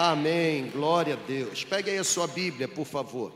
[0.00, 0.70] Amém.
[0.70, 1.64] Glória a Deus.
[1.64, 3.32] Pegue aí a sua Bíblia, por favor.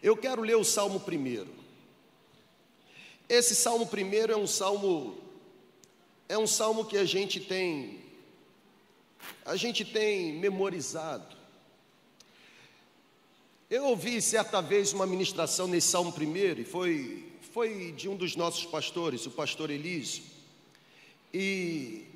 [0.00, 1.48] Eu quero ler o Salmo primeiro.
[3.28, 5.18] Esse Salmo primeiro é um salmo
[6.28, 8.04] é um salmo que a gente tem
[9.44, 11.36] a gente tem memorizado.
[13.68, 18.36] Eu ouvi certa vez uma ministração nesse Salmo primeiro e foi foi de um dos
[18.36, 20.22] nossos pastores, o pastor Elísio.
[21.34, 22.09] E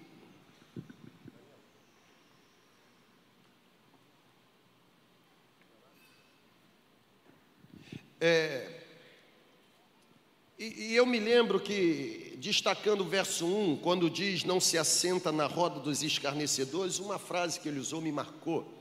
[8.21, 8.81] É,
[10.59, 15.33] e, e, eu me lembro que, destacando o verso 1, quando diz não se assenta
[15.33, 18.73] na roda dos escarnecedores, uma frase que ele usou me marcou.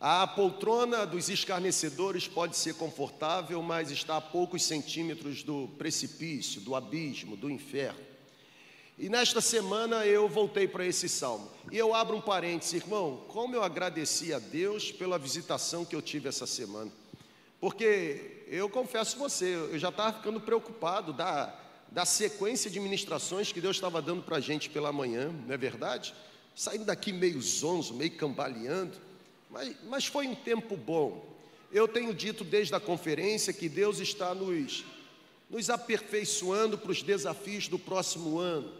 [0.00, 6.74] A poltrona dos escarnecedores pode ser confortável, mas está a poucos centímetros do precipício, do
[6.74, 8.00] abismo, do inferno.
[8.98, 11.50] E nesta semana eu voltei para esse salmo.
[11.70, 16.00] E eu abro um parênteses, irmão, como eu agradeci a Deus pela visitação que eu
[16.00, 16.90] tive essa semana.
[17.60, 21.52] Porque eu confesso você, eu já estava ficando preocupado da,
[21.90, 25.56] da sequência de ministrações que Deus estava dando para a gente pela manhã, não é
[25.56, 26.14] verdade?
[26.54, 28.96] Saindo daqui meio zonzo, meio cambaleando,
[29.50, 31.26] mas, mas foi um tempo bom.
[31.72, 34.84] Eu tenho dito desde a conferência que Deus está nos,
[35.50, 38.72] nos aperfeiçoando para os desafios do próximo ano.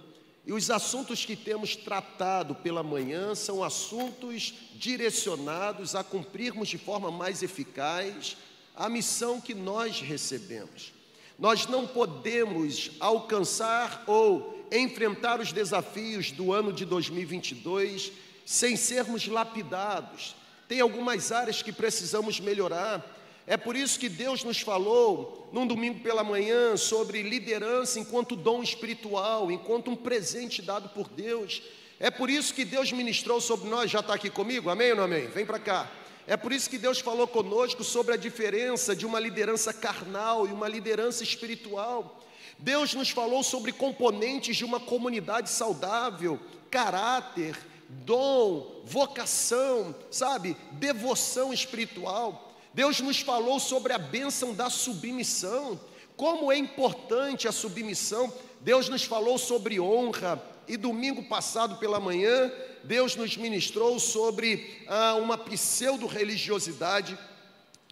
[0.47, 7.11] E os assuntos que temos tratado pela manhã são assuntos direcionados a cumprirmos de forma
[7.11, 8.37] mais eficaz
[8.77, 10.93] a missão que nós recebemos.
[11.39, 18.13] Nós não podemos alcançar ou enfrentar os desafios do ano de 2022
[18.45, 20.37] sem sermos lapidados.
[20.69, 23.15] Tem algumas áreas que precisamos melhorar.
[23.47, 28.63] É por isso que Deus nos falou num domingo pela manhã sobre liderança enquanto dom
[28.63, 31.63] espiritual, enquanto um presente dado por Deus.
[31.99, 33.91] É por isso que Deus ministrou sobre nós.
[33.91, 34.69] Já está aqui comigo?
[34.69, 35.29] Amém ou não amém?
[35.29, 35.91] Vem para cá.
[36.27, 40.53] É por isso que Deus falou conosco sobre a diferença de uma liderança carnal e
[40.53, 42.21] uma liderança espiritual.
[42.59, 46.41] Deus nos falou sobre componentes de uma comunidade saudável,
[46.71, 47.57] caráter,
[47.89, 52.53] dom, vocação, sabe, devoção espiritual.
[52.75, 55.79] Deus nos falou sobre a bênção da submissão,
[56.17, 58.33] como é importante a submissão.
[58.61, 62.51] Deus nos falou sobre honra, e domingo passado pela manhã,
[62.87, 67.19] Deus nos ministrou sobre ah, uma pseudo-religiosidade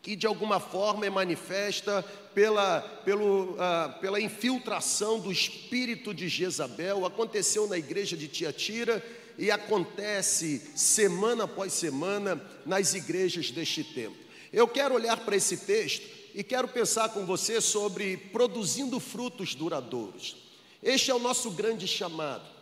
[0.00, 2.02] que de alguma forma é manifesta
[2.34, 7.04] pela, pelo, ah, pela infiltração do espírito de Jezabel.
[7.04, 9.04] Aconteceu na igreja de Tiatira
[9.36, 14.16] e acontece semana após semana nas igrejas deste tempo.
[14.52, 20.36] Eu quero olhar para esse texto e quero pensar com você sobre produzindo frutos duradouros.
[20.82, 22.53] Este é o nosso grande chamado.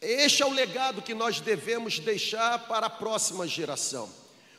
[0.00, 4.08] Este é o legado que nós devemos deixar para a próxima geração.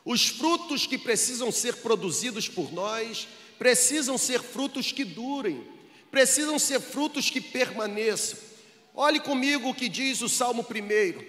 [0.06, 5.66] Os frutos que precisam ser produzidos por nós precisam ser frutos que durem,
[6.12, 8.38] precisam ser frutos que permaneçam.
[8.94, 11.24] Olhe comigo o que diz o Salmo 1.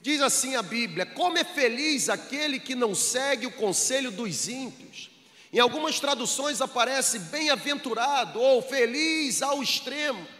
[0.00, 5.10] Diz assim a Bíblia: Como é feliz aquele que não segue o conselho dos ímpios.
[5.52, 10.35] Em algumas traduções aparece bem-aventurado ou feliz ao extremo.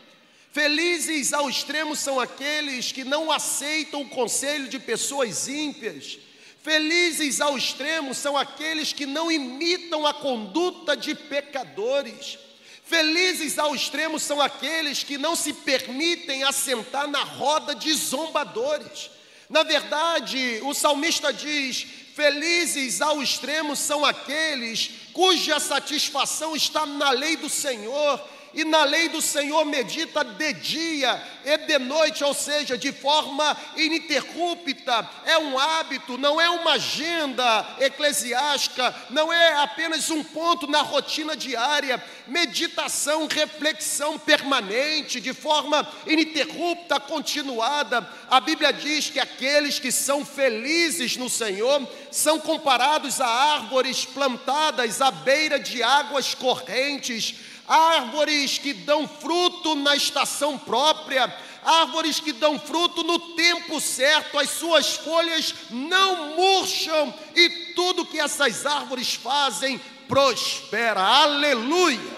[0.56, 6.19] Felizes ao extremo são aqueles que não aceitam o conselho de pessoas ímpias.
[6.62, 12.39] Felizes ao extremo são aqueles que não imitam a conduta de pecadores.
[12.83, 19.11] Felizes ao extremo são aqueles que não se permitem assentar na roda de zombadores.
[19.50, 27.37] Na verdade, o salmista diz: Felizes ao extremo são aqueles cuja satisfação está na lei
[27.37, 32.78] do Senhor e na lei do Senhor medita de dia e de noite, ou seja,
[32.78, 35.09] de forma ininterrupta.
[35.27, 41.37] É um hábito, não é uma agenda eclesiástica, não é apenas um ponto na rotina
[41.37, 42.03] diária.
[42.27, 48.09] Meditação, reflexão permanente, de forma ininterrupta, continuada.
[48.27, 55.03] A Bíblia diz que aqueles que são felizes no Senhor são comparados a árvores plantadas
[55.03, 57.34] à beira de águas correntes
[57.66, 61.34] árvores que dão fruto na estação própria,
[61.65, 68.21] árvores que dão fruto no tempo certo, as suas folhas não murcham e tudo que
[68.21, 71.01] essas árvores fazem prospera.
[71.01, 72.16] Aleluia!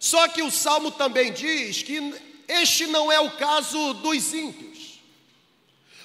[0.00, 2.14] Só que o salmo também diz que
[2.46, 5.00] este não é o caso dos ímpios.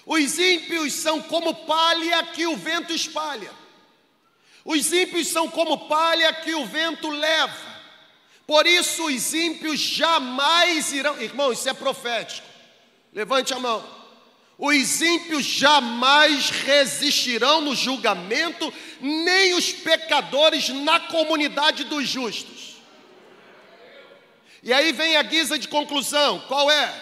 [0.05, 3.62] Os ímpios são como palha que o vento espalha.
[4.65, 7.73] Os ímpios são como palha que o vento leva.
[8.45, 11.21] Por isso os ímpios jamais irão.
[11.21, 12.47] Irmão, isso é profético.
[13.13, 13.83] Levante a mão.
[14.57, 18.71] Os ímpios jamais resistirão no julgamento,
[19.01, 22.73] nem os pecadores na comunidade dos justos.
[24.61, 26.93] E aí vem a guisa de conclusão: qual é?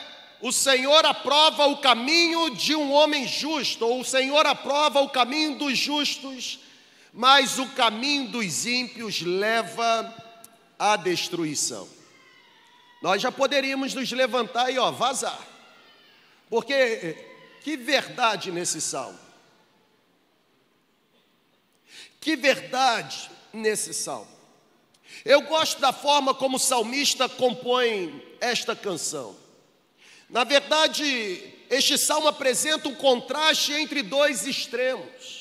[0.42, 5.56] O Senhor aprova o caminho de um homem justo, ou o Senhor aprova o caminho
[5.56, 6.58] dos justos,
[7.14, 10.14] mas o caminho dos ímpios leva
[10.80, 11.88] à destruição.
[13.02, 15.40] Nós já poderíamos nos levantar e ó, vazar,
[16.50, 17.18] porque
[17.64, 19.20] que verdade nesse salmo.
[22.20, 24.30] Que verdade nesse salmo.
[25.26, 29.36] Eu gosto da forma como o salmista compõe esta canção.
[30.30, 35.41] Na verdade, este salmo apresenta um contraste entre dois extremos.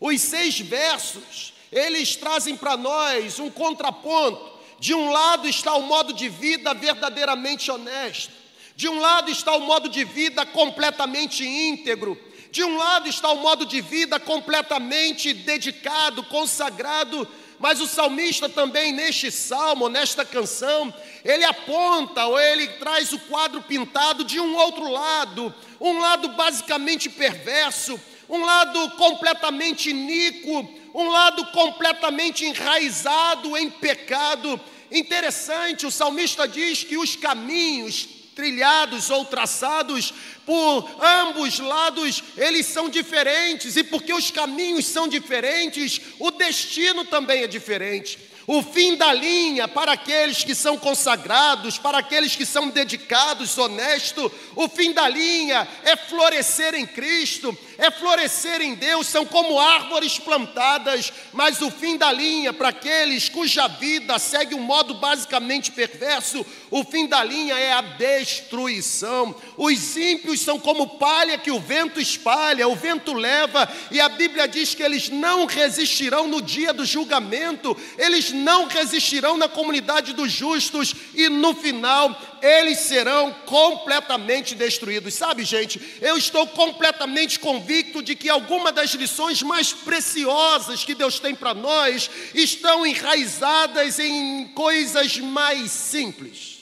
[0.00, 4.58] Os seis versos, eles trazem para nós um contraponto.
[4.78, 8.32] De um lado está o modo de vida verdadeiramente honesto,
[8.76, 12.16] de um lado está o modo de vida completamente íntegro.
[12.50, 17.28] De um lado está o modo de vida completamente dedicado, consagrado.
[17.58, 23.60] Mas o salmista também, neste salmo, nesta canção, ele aponta ou ele traz o quadro
[23.62, 31.46] pintado de um outro lado, um lado basicamente perverso, um lado completamente iníquo, um lado
[31.46, 34.60] completamente enraizado em pecado.
[34.90, 40.14] Interessante, o salmista diz que os caminhos trilhados ou traçados
[40.46, 47.42] por ambos lados, eles são diferentes, e porque os caminhos são diferentes, o destino também
[47.42, 48.18] é diferente.
[48.46, 54.32] O fim da linha para aqueles que são consagrados, para aqueles que são dedicados, honestos,
[54.56, 60.18] o fim da linha é florescer em Cristo, é florescer em Deus, são como árvores
[60.18, 66.44] plantadas, mas o fim da linha para aqueles cuja vida segue um modo basicamente perverso,
[66.72, 69.34] o fim da linha é a destruição.
[69.56, 74.48] Os ímpios são como palha que o vento espalha, o vento leva, e a Bíblia
[74.48, 80.32] diz que eles não resistirão no dia do julgamento, eles não resistirão na comunidade dos
[80.32, 85.14] justos, e no final eles serão completamente destruídos.
[85.14, 87.67] Sabe, gente, eu estou completamente convicto
[88.02, 94.48] de que alguma das lições mais preciosas que Deus tem para nós estão enraizadas em
[94.48, 96.58] coisas mais simples.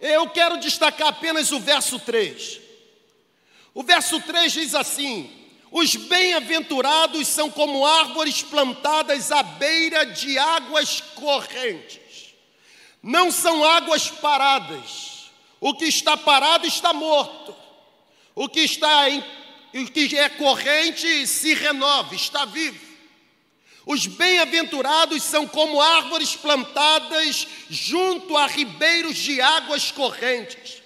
[0.00, 2.60] Eu quero destacar apenas o verso 3.
[3.74, 5.30] O verso 3 diz assim:
[5.70, 12.34] Os bem-aventurados são como árvores plantadas à beira de águas correntes.
[13.02, 15.30] Não são águas paradas.
[15.60, 17.54] O que está parado está morto.
[18.38, 19.18] O que está em,
[19.74, 22.78] o que é corrente se renova, está vivo.
[23.84, 30.80] Os bem-aventurados são como árvores plantadas junto a ribeiros de águas correntes.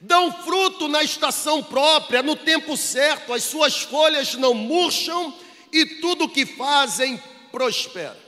[0.00, 5.32] Dão fruto na estação própria, no tempo certo, as suas folhas não murcham
[5.72, 7.22] e tudo o que fazem
[7.52, 8.18] prospera.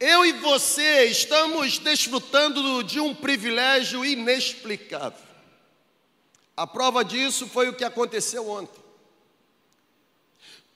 [0.00, 5.31] Eu e você estamos desfrutando de um privilégio inexplicável.
[6.56, 8.82] A prova disso foi o que aconteceu ontem.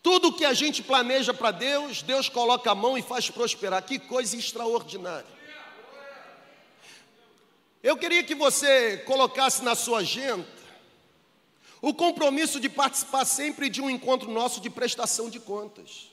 [0.02, 3.82] Tudo que a gente planeja para Deus, Deus coloca a mão e faz prosperar.
[3.82, 5.36] Que coisa extraordinária.
[7.82, 10.46] Eu queria que você colocasse na sua agenda
[11.80, 16.08] o compromisso de participar sempre de um encontro nosso de prestação de contas.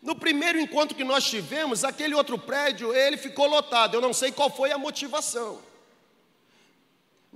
[0.00, 3.94] No primeiro encontro que nós tivemos, aquele outro prédio, ele ficou lotado.
[3.94, 5.60] Eu não sei qual foi a motivação.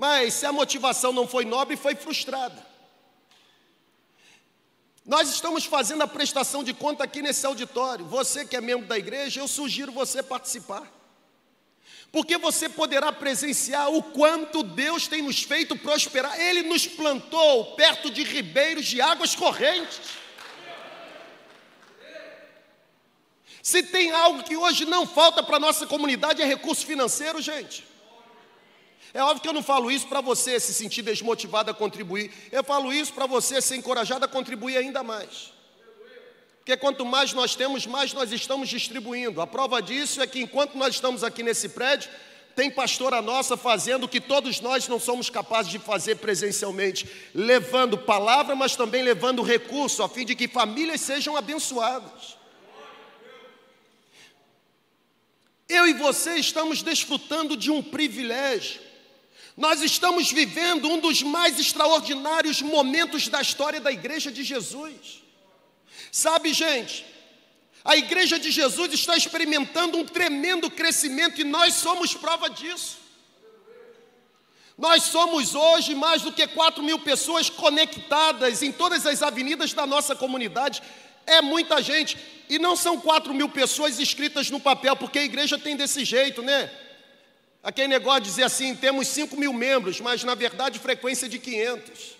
[0.01, 2.67] Mas se a motivação não foi nobre, foi frustrada.
[5.05, 8.07] Nós estamos fazendo a prestação de conta aqui nesse auditório.
[8.07, 10.91] Você que é membro da igreja, eu sugiro você participar.
[12.11, 16.41] Porque você poderá presenciar o quanto Deus tem nos feito prosperar.
[16.41, 20.01] Ele nos plantou perto de ribeiros de águas correntes.
[23.63, 27.90] Se tem algo que hoje não falta para a nossa comunidade é recurso financeiro, gente.
[29.13, 32.33] É óbvio que eu não falo isso para você se sentir desmotivado a contribuir.
[32.53, 35.53] Eu falo isso para você ser encorajado a contribuir ainda mais.
[36.59, 39.41] Porque quanto mais nós temos, mais nós estamos distribuindo.
[39.41, 42.09] A prova disso é que enquanto nós estamos aqui nesse prédio,
[42.55, 47.97] tem pastora nossa fazendo o que todos nós não somos capazes de fazer presencialmente, levando
[47.97, 52.37] palavra, mas também levando recurso, a fim de que famílias sejam abençoadas.
[55.69, 58.90] Eu e você estamos desfrutando de um privilégio.
[59.61, 65.23] Nós estamos vivendo um dos mais extraordinários momentos da história da igreja de Jesus.
[66.11, 67.05] Sabe, gente,
[67.85, 72.97] a igreja de Jesus está experimentando um tremendo crescimento e nós somos prova disso.
[74.79, 79.87] Nós somos hoje mais do que 4 mil pessoas conectadas em todas as avenidas da
[79.87, 80.83] nossa comunidade.
[81.27, 82.17] É muita gente.
[82.49, 86.41] E não são 4 mil pessoas escritas no papel, porque a igreja tem desse jeito,
[86.41, 86.71] né?
[87.63, 92.19] Aquele negócio de dizer assim: temos 5 mil membros, mas na verdade frequência de 500.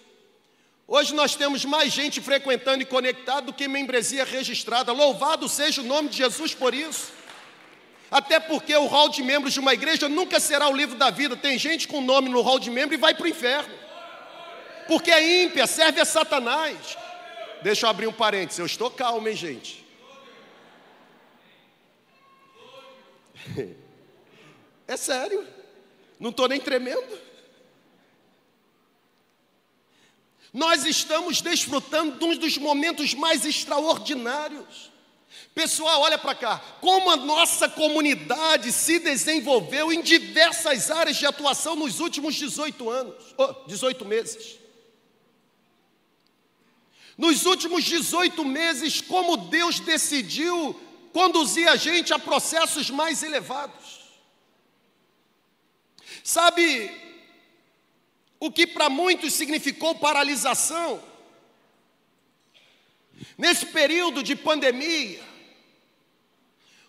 [0.87, 4.93] Hoje nós temos mais gente frequentando e conectado do que membresia registrada.
[4.93, 7.13] Louvado seja o nome de Jesus por isso.
[8.11, 11.37] Até porque o hall de membros de uma igreja nunca será o livro da vida.
[11.37, 13.73] Tem gente com nome no hall de membro e vai para o inferno.
[14.89, 16.99] Porque é ímpia, serve a Satanás.
[17.63, 19.87] Deixa eu abrir um parênteses, eu estou calmo, hein, gente?
[24.91, 25.47] É sério,
[26.19, 27.17] não estou nem tremendo.
[30.53, 34.91] Nós estamos desfrutando de um dos momentos mais extraordinários.
[35.55, 41.77] Pessoal, olha para cá, como a nossa comunidade se desenvolveu em diversas áreas de atuação
[41.77, 44.59] nos últimos 18 anos, oh, 18 meses.
[47.17, 50.75] Nos últimos 18 meses, como Deus decidiu
[51.13, 54.00] conduzir a gente a processos mais elevados.
[56.23, 56.91] Sabe
[58.39, 61.03] o que para muitos significou paralisação?
[63.37, 65.23] Nesse período de pandemia,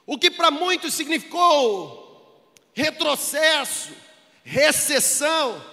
[0.05, 2.01] o que para muitos significou
[2.73, 3.93] retrocesso,
[4.43, 5.63] recessão,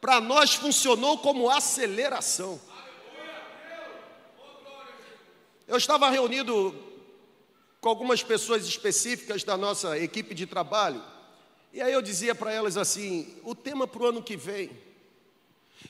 [0.00, 2.60] para nós funcionou como aceleração.
[5.66, 6.74] Eu estava reunido
[7.80, 11.02] com algumas pessoas específicas da nossa equipe de trabalho,
[11.74, 14.70] e aí eu dizia para elas assim: o tema para o ano que vem.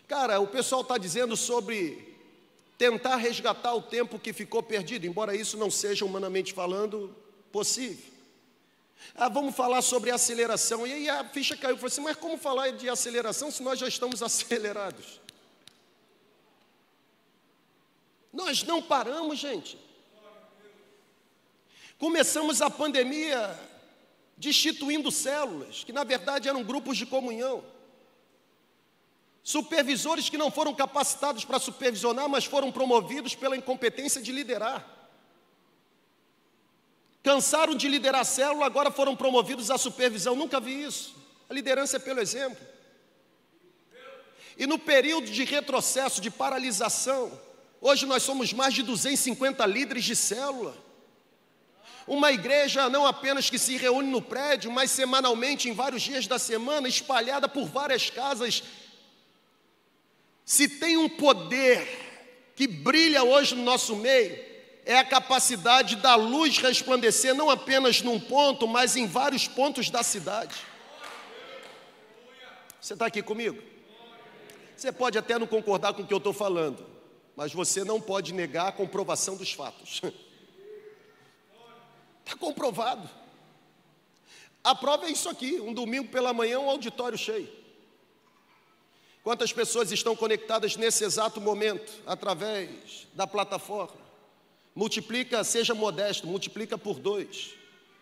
[0.08, 2.16] Cara, o pessoal está dizendo sobre
[2.78, 7.14] tentar resgatar o tempo que ficou perdido, embora isso não seja humanamente falando
[7.52, 8.12] possível.
[9.14, 10.86] Ah, vamos falar sobre aceleração.
[10.86, 11.74] E aí a ficha caiu.
[11.74, 15.20] Eu falei assim, mas como falar de aceleração se nós já estamos acelerados?
[18.32, 19.78] Nós não paramos, gente.
[21.98, 23.54] Começamos a pandemia
[24.36, 27.64] destituindo células, que na verdade eram grupos de comunhão.
[29.42, 34.84] Supervisores que não foram capacitados para supervisionar, mas foram promovidos pela incompetência de liderar.
[37.22, 40.34] Cansaram de liderar a célula, agora foram promovidos à supervisão.
[40.34, 41.14] Nunca vi isso.
[41.48, 42.66] A liderança é pelo exemplo.
[44.56, 47.38] E no período de retrocesso, de paralisação,
[47.80, 50.83] hoje nós somos mais de 250 líderes de célula.
[52.06, 56.38] Uma igreja não apenas que se reúne no prédio, mas semanalmente, em vários dias da
[56.38, 58.62] semana, espalhada por várias casas.
[60.44, 62.04] Se tem um poder
[62.54, 64.38] que brilha hoje no nosso meio,
[64.84, 70.02] é a capacidade da luz resplandecer não apenas num ponto, mas em vários pontos da
[70.02, 70.54] cidade.
[72.78, 73.62] Você está aqui comigo?
[74.76, 76.84] Você pode até não concordar com o que eu estou falando,
[77.34, 80.02] mas você não pode negar a comprovação dos fatos.
[82.24, 83.08] Está comprovado.
[84.62, 87.48] A prova é isso aqui: um domingo pela manhã, um auditório cheio.
[89.22, 94.04] Quantas pessoas estão conectadas nesse exato momento através da plataforma?
[94.74, 97.54] Multiplica, seja modesto, multiplica por dois.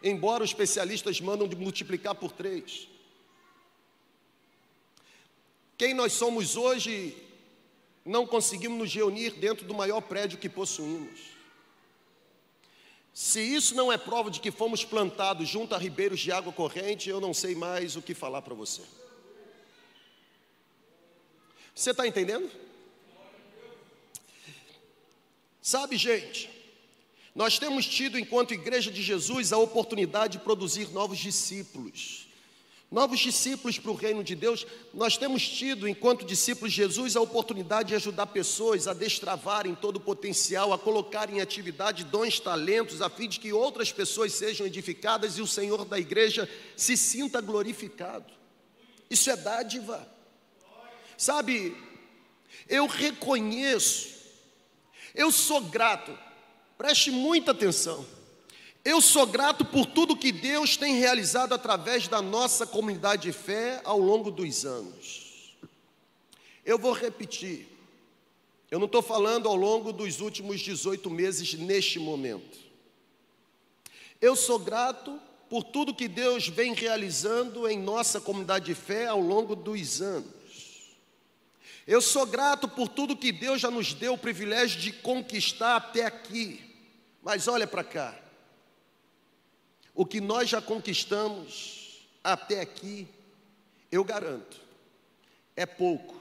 [0.03, 2.89] Embora os especialistas mandam de multiplicar por três.
[5.79, 7.17] Quem nós somos hoje,
[8.05, 11.32] não conseguimos nos reunir dentro do maior prédio que possuímos.
[13.13, 17.11] Se isso não é prova de que fomos plantados junto a ribeiros de água corrente,
[17.11, 18.83] eu não sei mais o que falar para você.
[21.75, 22.51] Você está entendendo?
[25.61, 26.51] Sabe, gente,
[27.35, 32.22] nós temos tido, enquanto Igreja de Jesus, a oportunidade de produzir novos discípulos.
[32.93, 37.21] Novos discípulos para o reino de Deus, nós temos tido, enquanto discípulos de Jesus, a
[37.21, 43.03] oportunidade de ajudar pessoas a destravarem todo o potencial, a colocarem em atividade dons, talentos,
[43.03, 47.41] a fim de que outras pessoas sejam edificadas e o Senhor da igreja se sinta
[47.41, 48.31] glorificado.
[49.11, 50.07] Isso é dádiva.
[51.17, 51.75] Sabe,
[52.69, 54.09] eu reconheço,
[55.15, 56.17] eu sou grato
[56.83, 58.05] Preste muita atenção.
[58.85, 63.81] Eu sou grato por tudo que Deus tem realizado através da nossa comunidade de fé
[63.85, 65.57] ao longo dos anos.
[66.65, 67.69] Eu vou repetir.
[68.69, 72.59] Eu não estou falando ao longo dos últimos 18 meses neste momento.
[74.21, 79.21] Eu sou grato por tudo que Deus vem realizando em nossa comunidade de fé ao
[79.21, 80.33] longo dos anos.
[81.87, 86.05] Eu sou grato por tudo que Deus já nos deu o privilégio de conquistar até
[86.05, 86.61] aqui.
[87.23, 88.22] Mas olha para cá.
[89.95, 93.07] O que nós já conquistamos até aqui,
[93.91, 94.61] eu garanto,
[95.55, 96.21] é pouco,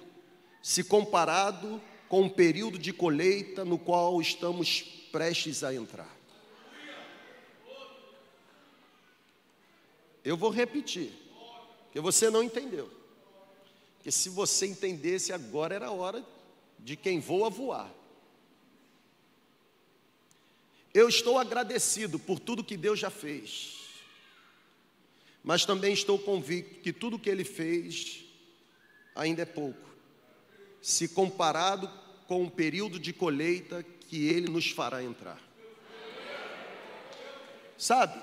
[0.62, 6.18] se comparado com o período de colheita no qual estamos prestes a entrar.
[10.24, 11.12] Eu vou repetir,
[11.86, 12.92] porque você não entendeu.
[13.96, 16.24] Porque se você entendesse agora era hora
[16.78, 17.92] de quem voa voar.
[20.94, 23.78] Eu estou agradecido por tudo que Deus já fez,
[25.44, 28.26] mas também estou convicto que tudo que Ele fez
[29.16, 29.90] ainda é pouco,
[30.82, 31.90] se comparado
[32.28, 35.42] com o período de colheita que Ele nos fará entrar.
[37.78, 38.22] Sabe,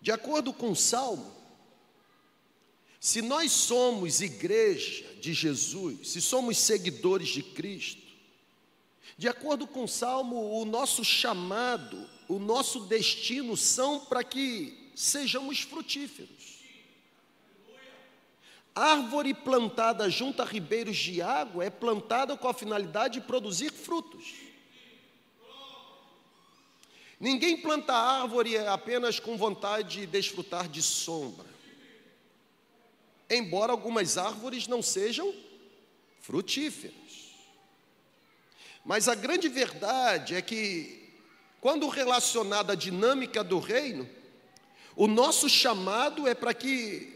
[0.00, 1.32] de acordo com o Salmo,
[2.98, 8.01] se nós somos igreja de Jesus, se somos seguidores de Cristo,
[9.16, 15.60] de acordo com o Salmo, o nosso chamado, o nosso destino são para que sejamos
[15.60, 16.52] frutíferos.
[18.74, 24.34] Árvore plantada junto a ribeiros de água é plantada com a finalidade de produzir frutos.
[27.20, 31.46] Ninguém planta árvore apenas com vontade de desfrutar de sombra.
[33.30, 35.32] Embora algumas árvores não sejam
[36.20, 37.01] frutíferas.
[38.84, 41.08] Mas a grande verdade é que,
[41.60, 44.08] quando relacionada à dinâmica do reino,
[44.96, 47.12] o nosso chamado é para que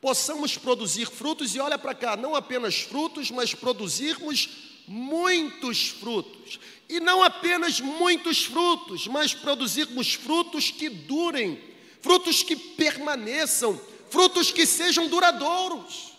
[0.00, 4.48] possamos produzir frutos, e olha para cá, não apenas frutos, mas produzirmos
[4.88, 6.58] muitos frutos.
[6.88, 11.62] E não apenas muitos frutos, mas produzirmos frutos que durem,
[12.00, 16.12] frutos que permaneçam, frutos que sejam duradouros.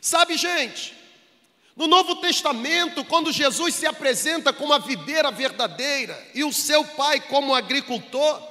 [0.00, 0.94] Sabe, gente,
[1.78, 7.20] no Novo Testamento, quando Jesus se apresenta como a videira verdadeira e o seu pai
[7.20, 8.42] como agricultor,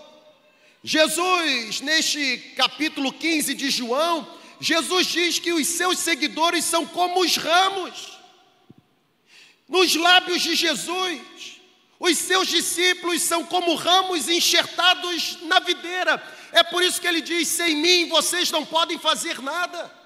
[0.82, 4.26] Jesus, neste capítulo 15 de João,
[4.62, 8.18] Jesus diz que os seus seguidores são como os ramos.
[9.68, 11.60] Nos lábios de Jesus,
[12.00, 16.24] os seus discípulos são como ramos enxertados na videira.
[16.54, 19.97] É por isso que ele diz: sem mim vocês não podem fazer nada.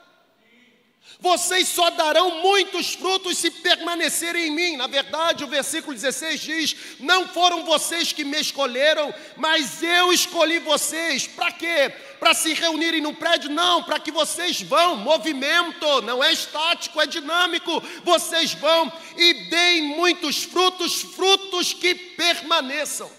[1.21, 4.75] Vocês só darão muitos frutos se permanecerem em mim.
[4.75, 10.57] Na verdade, o versículo 16 diz: Não foram vocês que me escolheram, mas eu escolhi
[10.57, 11.27] vocês.
[11.27, 11.93] Para quê?
[12.19, 13.51] Para se reunirem num prédio?
[13.51, 14.95] Não, para que vocês vão.
[14.95, 17.83] Movimento, não é estático, é dinâmico.
[18.03, 23.11] Vocês vão e deem muitos frutos, frutos que permaneçam.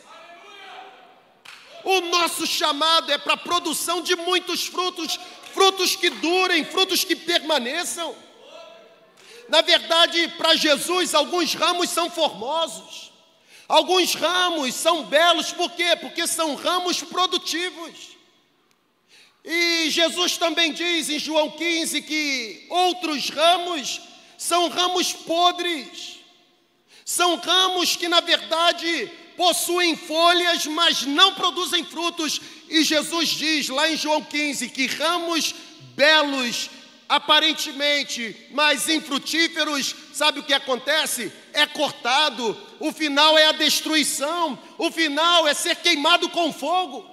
[1.85, 5.19] O nosso chamado é para a produção de muitos frutos,
[5.53, 8.15] frutos que durem, frutos que permaneçam.
[9.49, 13.13] Na verdade, para Jesus, alguns ramos são formosos,
[13.69, 15.97] alguns ramos são belos, por quê?
[16.01, 18.13] Porque são ramos produtivos.
[19.45, 24.01] E Jesus também diz em João 15 que outros ramos
[24.39, 26.21] são ramos podres,
[27.05, 32.41] são ramos que, na verdade, possuem folhas, mas não produzem frutos.
[32.73, 35.55] E Jesus diz lá em João 15 que ramos
[35.95, 36.71] belos,
[37.07, 41.31] aparentemente, mas infrutíferos, sabe o que acontece?
[41.53, 47.07] É cortado, o final é a destruição, o final é ser queimado com fogo.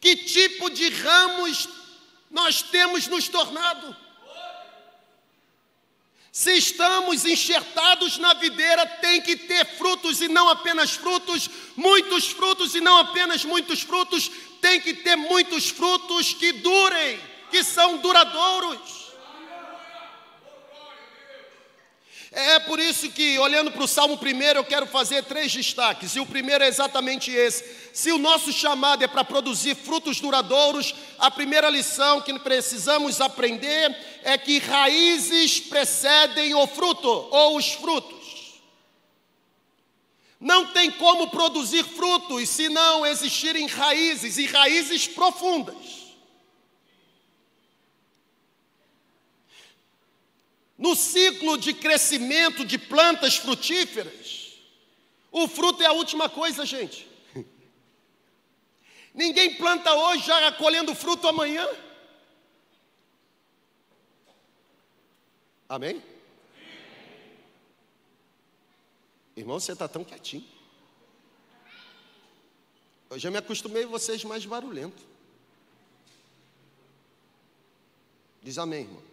[0.00, 1.68] Que tipo de ramos
[2.30, 3.94] nós temos nos tornado?
[6.30, 12.74] Se estamos enxertados na videira, tem que ter frutos e não apenas frutos, muitos frutos
[12.74, 17.18] e não apenas muitos frutos, tem que ter muitos frutos que durem,
[17.50, 19.07] que são duradouros.
[22.30, 26.20] É por isso que, olhando para o Salmo primeiro, eu quero fazer três destaques, e
[26.20, 27.64] o primeiro é exatamente esse.
[27.92, 33.96] Se o nosso chamado é para produzir frutos duradouros, a primeira lição que precisamos aprender
[34.22, 38.18] é que raízes precedem o fruto, ou os frutos.
[40.38, 45.97] Não tem como produzir frutos se não existirem raízes, e raízes profundas.
[50.78, 54.56] No ciclo de crescimento de plantas frutíferas,
[55.32, 57.08] o fruto é a última coisa, gente.
[59.12, 61.68] Ninguém planta hoje já colhendo fruto amanhã.
[65.68, 66.00] Amém?
[69.36, 70.46] Irmão, você está tão quietinho.
[73.10, 75.02] Eu já me acostumei a vocês mais barulhento.
[78.42, 79.07] Diz amém, irmão.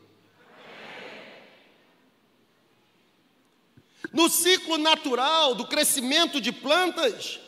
[4.12, 7.40] No ciclo natural do crescimento de plantas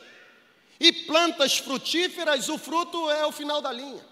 [0.79, 4.05] e plantas frutíferas, o fruto é o final da linha.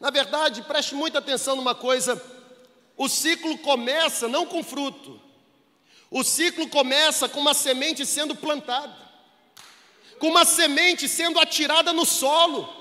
[0.00, 2.20] Na verdade, preste muita atenção numa coisa:
[2.96, 5.20] o ciclo começa não com fruto,
[6.10, 8.96] o ciclo começa com uma semente sendo plantada,
[10.18, 12.80] com uma semente sendo atirada no solo.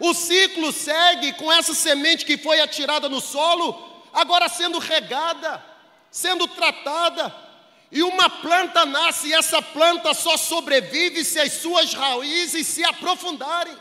[0.00, 5.64] O ciclo segue com essa semente que foi atirada no solo, agora sendo regada,
[6.10, 7.32] sendo tratada,
[7.92, 13.76] e uma planta nasce, e essa planta só sobrevive se as suas raízes se aprofundarem.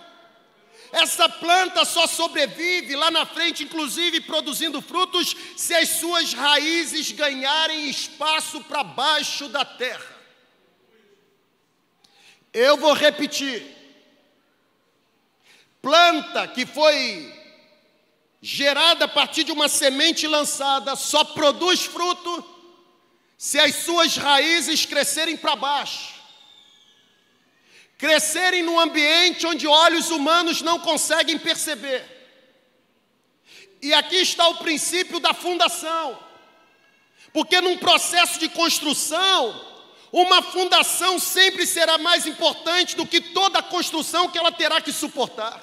[0.92, 7.90] Essa planta só sobrevive lá na frente, inclusive produzindo frutos, se as suas raízes ganharem
[7.90, 10.20] espaço para baixo da terra.
[12.54, 13.66] Eu vou repetir.
[15.82, 17.34] Planta que foi
[18.42, 22.61] gerada a partir de uma semente lançada só produz fruto
[23.42, 26.14] se as suas raízes crescerem para baixo
[27.98, 32.04] crescerem num ambiente onde olhos humanos não conseguem perceber.
[33.82, 36.20] E aqui está o princípio da fundação,
[37.34, 39.60] porque num processo de construção,
[40.12, 44.92] uma fundação sempre será mais importante do que toda a construção que ela terá que
[44.92, 45.60] suportar.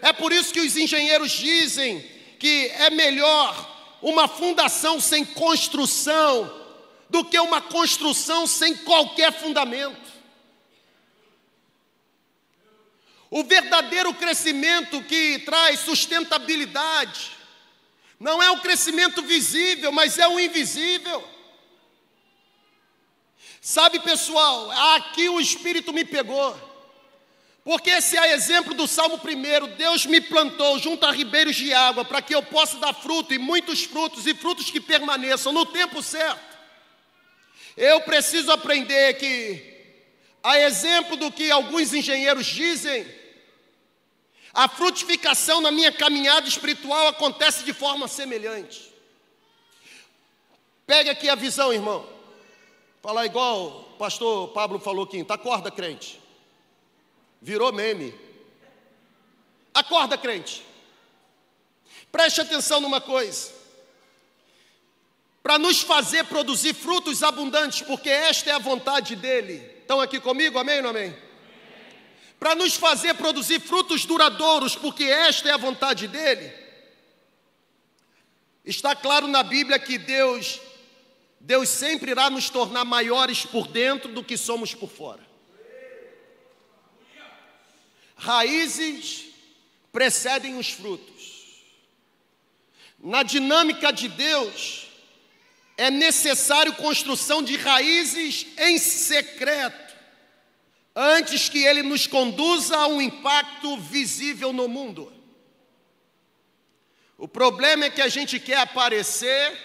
[0.00, 2.00] É por isso que os engenheiros dizem
[2.38, 3.73] que é melhor
[4.04, 6.62] uma fundação sem construção
[7.08, 10.12] do que uma construção sem qualquer fundamento.
[13.30, 17.32] O verdadeiro crescimento que traz sustentabilidade
[18.20, 21.26] não é o crescimento visível, mas é o invisível.
[23.62, 26.54] Sabe, pessoal, aqui o Espírito me pegou.
[27.64, 32.04] Porque se é exemplo do Salmo 1, Deus me plantou junto a ribeiros de água
[32.04, 36.02] para que eu possa dar fruto e muitos frutos e frutos que permaneçam no tempo
[36.02, 36.54] certo.
[37.74, 39.64] Eu preciso aprender que,
[40.42, 43.06] a exemplo do que alguns engenheiros dizem,
[44.52, 48.92] a frutificação na minha caminhada espiritual acontece de forma semelhante.
[50.86, 52.06] Pegue aqui a visão, irmão.
[53.02, 56.23] Falar igual o pastor Pablo falou aqui, tá acorda, crente.
[57.44, 58.12] Virou meme.
[59.72, 60.64] Acorda, crente.
[62.10, 63.52] Preste atenção numa coisa.
[65.42, 69.56] Para nos fazer produzir frutos abundantes, porque esta é a vontade dele.
[69.82, 70.58] Estão aqui comigo?
[70.58, 71.14] Amém ou não amém?
[72.44, 76.52] para nos fazer produzir frutos duradouros, porque esta é a vontade dele.
[78.62, 80.60] Está claro na Bíblia que Deus
[81.40, 85.33] Deus sempre irá nos tornar maiores por dentro do que somos por fora.
[88.16, 89.26] Raízes
[89.92, 91.14] precedem os frutos.
[92.98, 94.88] Na dinâmica de Deus,
[95.76, 99.94] é necessário construção de raízes em secreto
[100.94, 105.12] antes que ele nos conduza a um impacto visível no mundo.
[107.18, 109.58] O problema é que a gente quer aparecer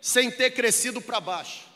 [0.00, 1.71] sem ter crescido para baixo.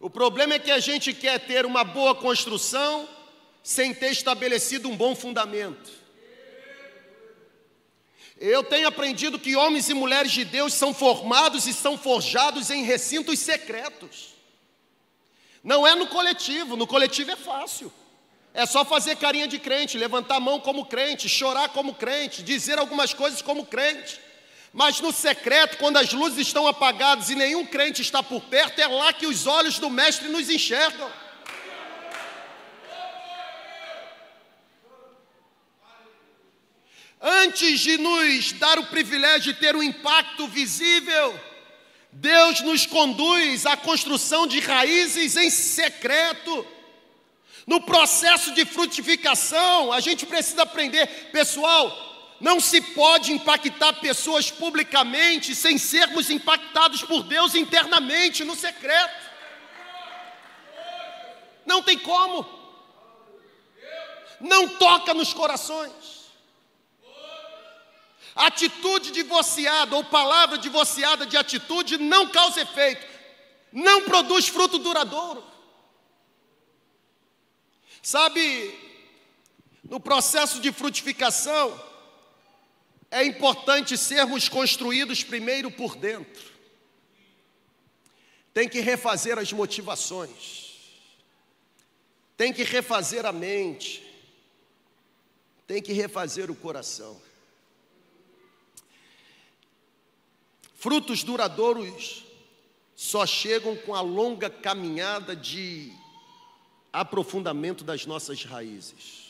[0.00, 3.08] O problema é que a gente quer ter uma boa construção
[3.62, 5.90] sem ter estabelecido um bom fundamento.
[8.40, 12.84] Eu tenho aprendido que homens e mulheres de Deus são formados e são forjados em
[12.84, 14.34] recintos secretos.
[15.64, 17.92] Não é no coletivo, no coletivo é fácil.
[18.54, 22.78] É só fazer carinha de crente, levantar a mão como crente, chorar como crente, dizer
[22.78, 24.20] algumas coisas como crente.
[24.72, 28.86] Mas no secreto, quando as luzes estão apagadas e nenhum crente está por perto, é
[28.86, 31.10] lá que os olhos do Mestre nos enxergam.
[37.20, 41.38] Antes de nos dar o privilégio de ter um impacto visível,
[42.12, 46.66] Deus nos conduz à construção de raízes em secreto.
[47.66, 52.07] No processo de frutificação, a gente precisa aprender, pessoal,
[52.40, 59.28] não se pode impactar pessoas publicamente sem sermos impactados por Deus internamente, no secreto.
[61.66, 62.46] Não tem como.
[64.40, 65.92] Não toca nos corações.
[68.36, 73.04] Atitude divorciada ou palavra divorciada de atitude não causa efeito,
[73.72, 75.44] não produz fruto duradouro.
[78.00, 78.78] Sabe,
[79.82, 81.87] no processo de frutificação,
[83.10, 86.52] é importante sermos construídos primeiro por dentro.
[88.52, 90.74] Tem que refazer as motivações,
[92.36, 94.04] tem que refazer a mente,
[95.66, 97.20] tem que refazer o coração.
[100.74, 102.24] Frutos duradouros
[102.94, 105.92] só chegam com a longa caminhada de
[106.92, 109.27] aprofundamento das nossas raízes.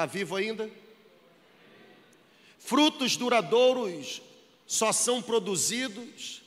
[0.00, 0.70] Está vivo ainda?
[2.58, 4.22] Frutos duradouros
[4.66, 6.40] só são produzidos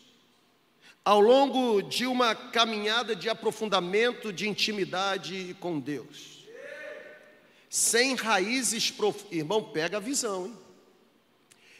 [1.05, 6.47] ao longo de uma caminhada de aprofundamento, de intimidade com Deus.
[7.69, 10.57] Sem raízes profundas, irmão, pega a visão, hein?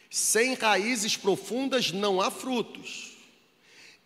[0.08, 3.16] Sem raízes profundas não há frutos.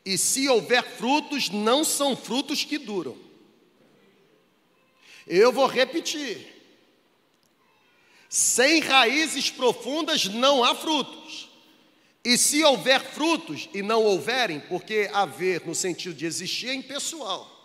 [0.07, 3.19] E se houver frutos, não são frutos que duram.
[5.27, 6.57] Eu vou repetir.
[8.29, 11.49] Sem raízes profundas não há frutos.
[12.25, 17.57] E se houver frutos e não houverem, porque haver no sentido de existir é impessoal.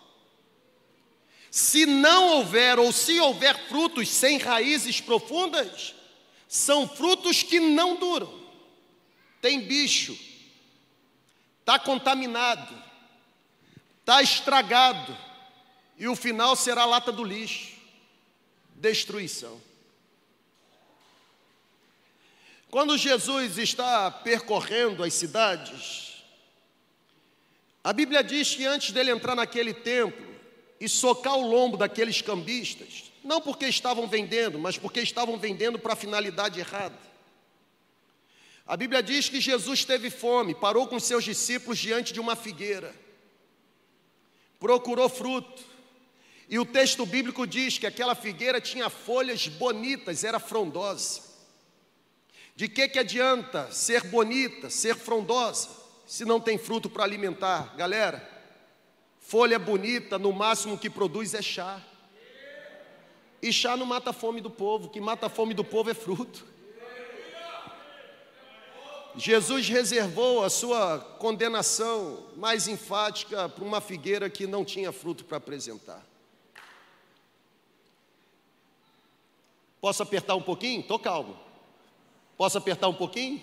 [1.50, 5.94] Se não houver ou se houver frutos sem raízes profundas,
[6.48, 8.42] são frutos que não duram.
[9.40, 10.18] Tem bicho,
[11.60, 12.74] está contaminado,
[14.00, 15.16] está estragado,
[15.98, 17.74] e o final será lata do lixo
[18.76, 19.60] destruição.
[22.74, 26.24] Quando Jesus está percorrendo as cidades,
[27.84, 30.34] a Bíblia diz que antes dele entrar naquele templo
[30.80, 35.92] e socar o lombo daqueles cambistas, não porque estavam vendendo, mas porque estavam vendendo para
[35.92, 36.98] a finalidade errada.
[38.66, 42.92] A Bíblia diz que Jesus teve fome, parou com seus discípulos diante de uma figueira,
[44.58, 45.62] procurou fruto,
[46.48, 51.23] e o texto bíblico diz que aquela figueira tinha folhas bonitas, era frondosa.
[52.56, 55.68] De que, que adianta ser bonita, ser frondosa,
[56.06, 57.74] se não tem fruto para alimentar?
[57.76, 58.26] Galera,
[59.18, 61.82] folha bonita, no máximo que produz é chá.
[63.42, 65.94] E chá não mata a fome do povo, que mata a fome do povo é
[65.94, 66.46] fruto.
[69.16, 75.36] Jesus reservou a sua condenação mais enfática para uma figueira que não tinha fruto para
[75.36, 76.04] apresentar.
[79.80, 80.80] Posso apertar um pouquinho?
[80.80, 81.38] Estou calmo.
[82.36, 83.42] Posso apertar um pouquinho?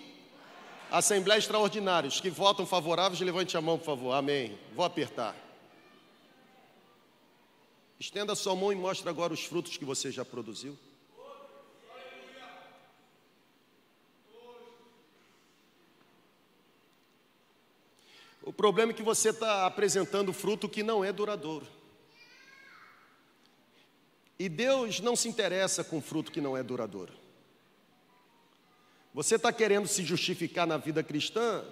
[0.90, 2.08] Assembleia extraordinária.
[2.08, 4.12] Os que votam favoráveis, levante a mão, por favor.
[4.12, 4.58] Amém.
[4.74, 5.34] Vou apertar.
[7.98, 10.76] Estenda sua mão e mostre agora os frutos que você já produziu.
[18.42, 21.66] O problema é que você está apresentando fruto que não é duradouro.
[24.36, 27.21] E Deus não se interessa com fruto que não é duradouro.
[29.14, 31.64] Você está querendo se justificar na vida cristã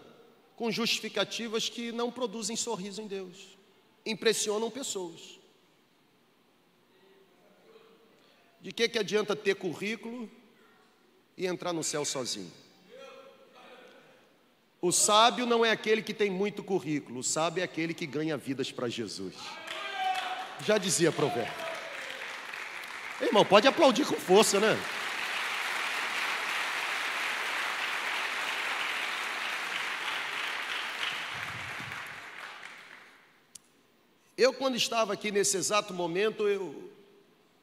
[0.57, 3.57] com justificativas que não produzem sorriso em Deus,
[4.05, 5.38] impressionam pessoas.
[8.61, 10.31] De que, que adianta ter currículo
[11.35, 12.53] e entrar no céu sozinho?
[14.83, 18.37] O sábio não é aquele que tem muito currículo, o sábio é aquele que ganha
[18.37, 19.35] vidas para Jesus.
[20.66, 21.53] Já dizia provérbio.
[23.20, 24.79] Irmão, pode aplaudir com força, né?
[34.42, 36.90] Eu, quando estava aqui nesse exato momento, eu,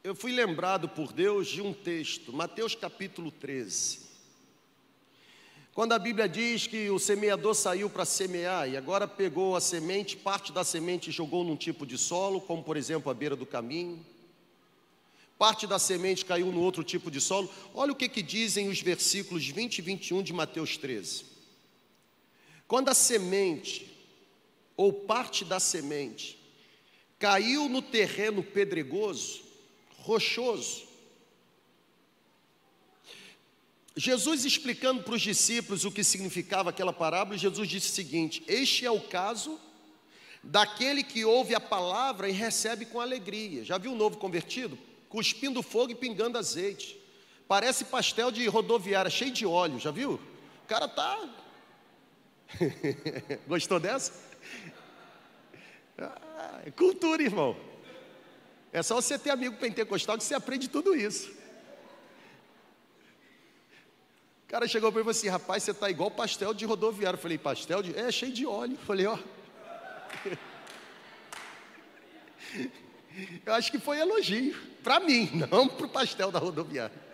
[0.04, 3.98] eu fui lembrado por Deus de um texto, Mateus capítulo 13.
[5.74, 10.16] Quando a Bíblia diz que o semeador saiu para semear e agora pegou a semente,
[10.16, 14.06] parte da semente jogou num tipo de solo, como por exemplo a beira do caminho.
[15.36, 17.52] Parte da semente caiu no outro tipo de solo.
[17.74, 21.24] Olha o que, que dizem os versículos 20 e 21 de Mateus 13.
[22.68, 23.98] Quando a semente,
[24.76, 26.37] ou parte da semente,
[27.18, 29.42] caiu no terreno pedregoso,
[29.98, 30.86] rochoso.
[33.96, 38.86] Jesus explicando para os discípulos o que significava aquela parábola, Jesus disse o seguinte: Este
[38.86, 39.58] é o caso
[40.42, 43.64] daquele que ouve a palavra e recebe com alegria.
[43.64, 44.78] Já viu um novo convertido?
[45.08, 46.96] Cuspindo fogo e pingando azeite.
[47.48, 50.12] Parece pastel de rodoviária, cheio de óleo, já viu?
[50.12, 51.28] O cara tá.
[53.48, 54.12] Gostou dessa?
[56.70, 57.56] Cultura, irmão.
[58.72, 61.30] É só você ter amigo pentecostal que você aprende tudo isso.
[64.44, 67.16] O cara chegou para mim e falou assim: rapaz, você está igual pastel de rodoviário.
[67.16, 67.96] Eu falei: pastel de.
[67.98, 68.74] É, cheio de óleo.
[68.74, 69.18] Eu falei: ó.
[73.44, 74.56] Eu acho que foi elogio.
[74.82, 77.08] Para mim, não para o pastel da rodoviária.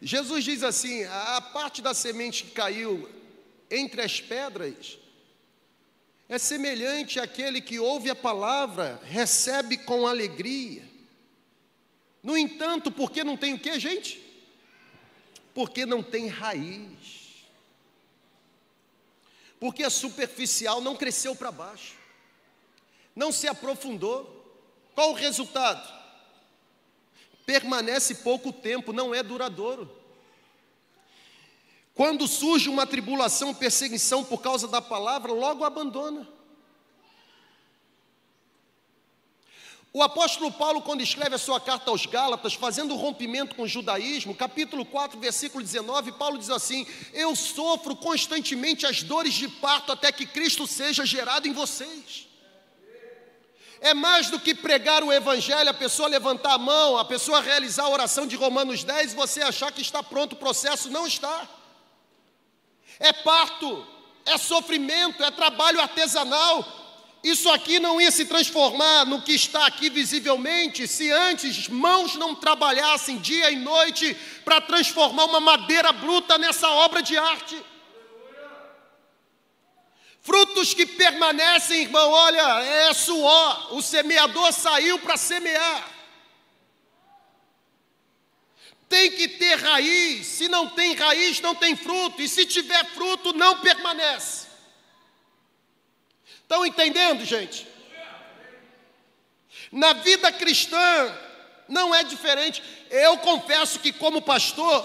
[0.00, 3.08] Jesus diz assim: a parte da semente que caiu
[3.70, 4.98] entre as pedras
[6.34, 10.82] é semelhante àquele que ouve a palavra, recebe com alegria.
[12.22, 14.20] No entanto, porque não tem o que, gente?
[15.54, 17.44] Porque não tem raiz.
[19.60, 21.94] Porque a superficial não cresceu para baixo,
[23.14, 24.38] não se aprofundou.
[24.94, 26.02] Qual o resultado?
[27.44, 29.90] permanece pouco tempo, não é duradouro.
[31.94, 36.26] Quando surge uma tribulação, perseguição por causa da palavra, logo abandona.
[39.94, 43.68] O apóstolo Paulo, quando escreve a sua carta aos Gálatas, fazendo o rompimento com o
[43.68, 49.92] judaísmo, capítulo 4, versículo 19, Paulo diz assim: Eu sofro constantemente as dores de parto
[49.92, 52.26] até que Cristo seja gerado em vocês.
[53.82, 57.82] É mais do que pregar o evangelho, a pessoa levantar a mão, a pessoa realizar
[57.82, 61.46] a oração de Romanos 10 e você achar que está pronto o processo, não está.
[63.02, 63.86] É parto,
[64.24, 66.64] é sofrimento, é trabalho artesanal,
[67.22, 72.34] isso aqui não ia se transformar no que está aqui visivelmente se antes mãos não
[72.34, 77.56] trabalhassem dia e noite para transformar uma madeira bruta nessa obra de arte.
[80.20, 83.74] Frutos que permanecem, irmão, olha, é suor.
[83.74, 85.91] O semeador saiu para semear.
[88.92, 90.26] Tem que ter raiz.
[90.26, 92.20] Se não tem raiz, não tem fruto.
[92.20, 94.48] E se tiver fruto, não permanece.
[96.42, 97.66] Estão entendendo, gente?
[99.72, 101.18] Na vida cristã
[101.66, 102.62] não é diferente.
[102.90, 104.84] Eu confesso que, como pastor,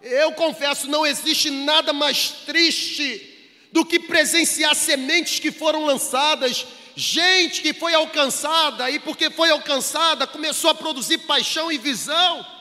[0.00, 7.60] eu confesso, não existe nada mais triste do que presenciar sementes que foram lançadas, gente
[7.60, 12.56] que foi alcançada e, porque foi alcançada, começou a produzir paixão e visão.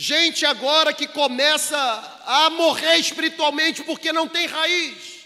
[0.00, 1.76] Gente agora que começa
[2.24, 5.18] a morrer espiritualmente porque não tem raiz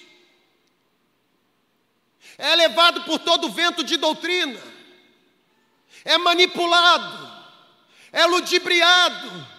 [2.39, 4.61] é levado por todo vento de doutrina,
[6.05, 7.31] é manipulado,
[8.13, 9.53] é ludibriado.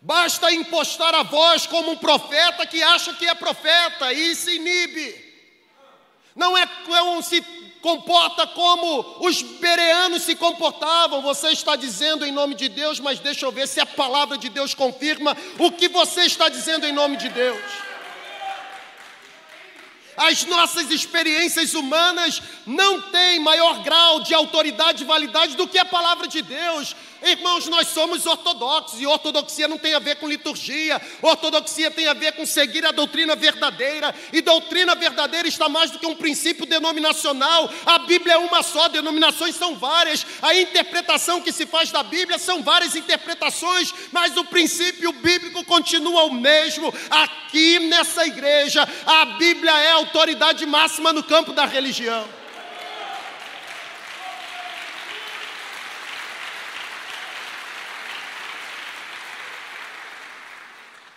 [0.00, 5.24] Basta impostar a voz como um profeta que acha que é profeta e se inibe.
[6.34, 7.42] Não é não se
[7.86, 11.22] comporta como os bereanos se comportavam.
[11.22, 14.48] Você está dizendo em nome de Deus, mas deixa eu ver se a palavra de
[14.48, 17.62] Deus confirma o que você está dizendo em nome de Deus.
[20.16, 25.84] As nossas experiências humanas não têm maior grau de autoridade e validade do que a
[25.84, 26.96] palavra de Deus.
[27.22, 32.14] Irmãos, nós somos ortodoxos e ortodoxia não tem a ver com liturgia, ortodoxia tem a
[32.14, 36.66] ver com seguir a doutrina verdadeira, e doutrina verdadeira está mais do que um princípio
[36.66, 37.70] denominacional.
[37.84, 42.38] A Bíblia é uma só, denominações são várias, a interpretação que se faz da Bíblia
[42.38, 46.92] são várias interpretações, mas o princípio bíblico continua o mesmo.
[47.10, 52.45] Aqui nessa igreja, a Bíblia é a autoridade máxima no campo da religião.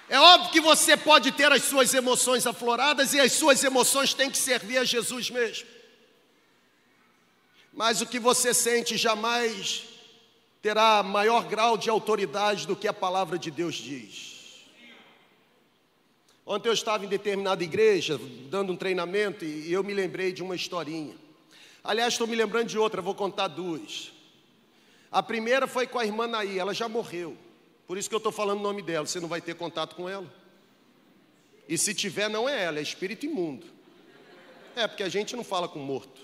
[0.09, 4.31] É óbvio que você pode ter as suas emoções afloradas e as suas emoções têm
[4.31, 5.67] que servir a Jesus mesmo.
[7.71, 9.83] Mas o que você sente jamais
[10.63, 14.65] terá maior grau de autoridade do que a palavra de Deus diz.
[16.43, 18.19] Ontem eu estava em determinada igreja,
[18.49, 21.15] dando um treinamento, e eu me lembrei de uma historinha.
[21.83, 24.11] Aliás, estou me lembrando de outra, vou contar duas.
[25.11, 27.37] A primeira foi com a irmã Naí, ela já morreu.
[27.89, 30.07] Por isso que eu estou falando o nome dela, você não vai ter contato com
[30.07, 30.31] ela.
[31.67, 33.65] E se tiver, não é ela, é espírito imundo.
[34.75, 36.21] É, porque a gente não fala com morto.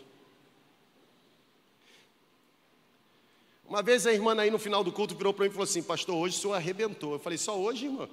[3.67, 5.81] Uma vez a irmã aí no final do culto virou para mim e falou assim:
[5.81, 7.13] Pastor, hoje o senhor arrebentou.
[7.13, 8.07] Eu falei: Só hoje, irmã?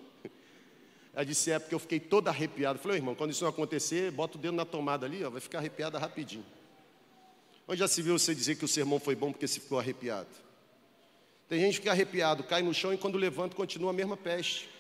[1.13, 2.79] Ela disse: É, porque eu fiquei toda arrepiada.
[2.79, 5.43] Eu falei: Irmão, quando isso não acontecer, bota o dedo na tomada ali, ó, vai
[5.43, 6.47] ficar arrepiada rapidinho.
[7.69, 10.42] Onde já se viu você dizer que o sermão foi bom porque se ficou arrepiado?
[11.53, 14.71] Tem gente que fica arrepiado, cai no chão e quando levanta continua a mesma peste.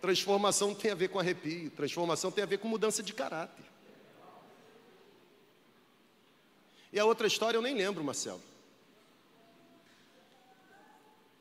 [0.00, 3.64] Transformação tem a ver com arrepio, transformação tem a ver com mudança de caráter.
[6.92, 8.42] E a outra história eu nem lembro, Marcelo.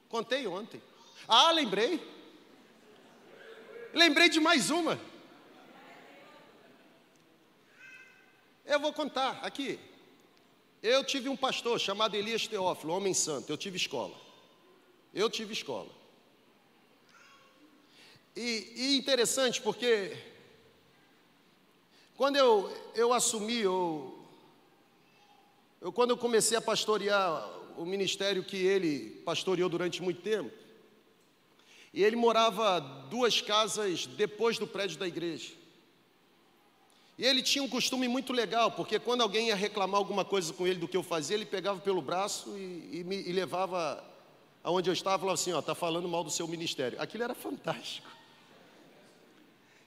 [0.08, 0.80] Contei ontem.
[1.28, 2.00] Ah, lembrei.
[3.91, 4.99] Lembrei de mais uma.
[8.64, 9.80] Eu vou contar aqui.
[10.88, 13.49] Eu tive um pastor chamado Elias Teófilo, homem santo.
[13.51, 14.15] Eu tive escola.
[15.11, 15.89] Eu tive escola.
[18.36, 20.15] E, e interessante porque
[22.15, 24.15] quando eu, eu assumi, eu,
[25.81, 30.51] eu, quando eu comecei a pastorear o ministério que ele pastoreou durante muito tempo,
[31.91, 32.79] e ele morava
[33.09, 35.51] duas casas depois do prédio da igreja.
[37.18, 40.68] E ele tinha um costume muito legal, porque quando alguém ia reclamar alguma coisa com
[40.68, 44.03] ele do que eu fazia, ele pegava pelo braço e, e me e levava
[44.61, 47.01] aonde eu estava e falava assim: Ó, está falando mal do seu ministério.
[47.01, 48.07] Aquilo era fantástico.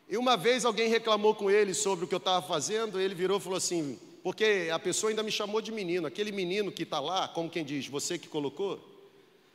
[0.08, 3.36] E uma vez alguém reclamou com ele sobre o que eu estava fazendo, ele virou
[3.36, 6.06] e falou assim: Porque a pessoa ainda me chamou de menino.
[6.06, 8.82] Aquele menino que está lá, como quem diz, você que colocou,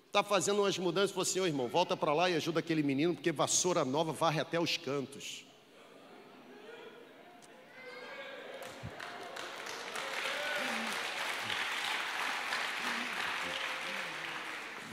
[0.06, 1.10] está fazendo umas mudanças.
[1.10, 4.40] Falou assim: ô irmão, volta para lá e ajuda aquele menino, porque vassoura nova varre
[4.40, 5.44] até os cantos.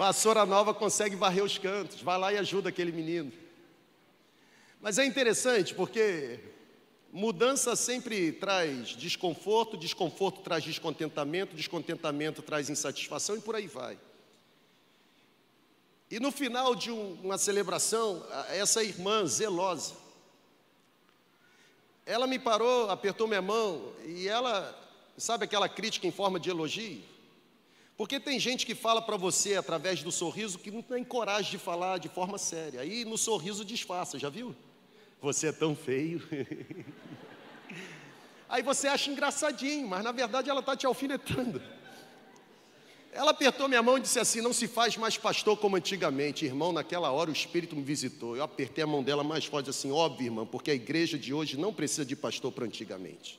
[0.00, 2.00] Vassoura nova consegue varrer os cantos.
[2.00, 3.30] Vai lá e ajuda aquele menino.
[4.80, 6.40] Mas é interessante porque
[7.12, 13.98] Mudança sempre traz desconforto, desconforto traz descontentamento, descontentamento traz insatisfação e por aí vai.
[16.10, 19.96] E no final de um, uma celebração, essa irmã zelosa,
[22.06, 24.74] ela me parou, apertou minha mão e ela,
[25.18, 27.19] sabe aquela crítica em forma de elogio?
[28.00, 31.58] Porque tem gente que fala para você através do sorriso que não tem coragem de
[31.58, 32.80] falar de forma séria.
[32.80, 34.56] Aí no sorriso disfarça, já viu?
[35.20, 36.26] Você é tão feio.
[38.48, 41.60] Aí você acha engraçadinho, mas na verdade ela está te alfinetando.
[43.12, 46.46] Ela apertou minha mão e disse assim: Não se faz mais pastor como antigamente.
[46.46, 48.34] Irmão, naquela hora o Espírito me visitou.
[48.34, 51.58] Eu apertei a mão dela mais forte, assim: Óbvio, irmão, porque a igreja de hoje
[51.58, 53.38] não precisa de pastor para antigamente.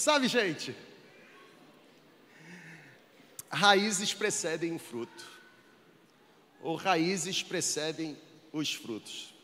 [0.00, 0.74] Sabe, gente?
[3.50, 5.26] Raízes precedem o fruto,
[6.62, 8.16] ou raízes precedem
[8.50, 9.34] os frutos.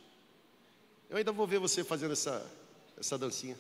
[1.11, 2.51] Eu ainda vou ver você fazendo essa,
[2.99, 3.55] essa dancinha.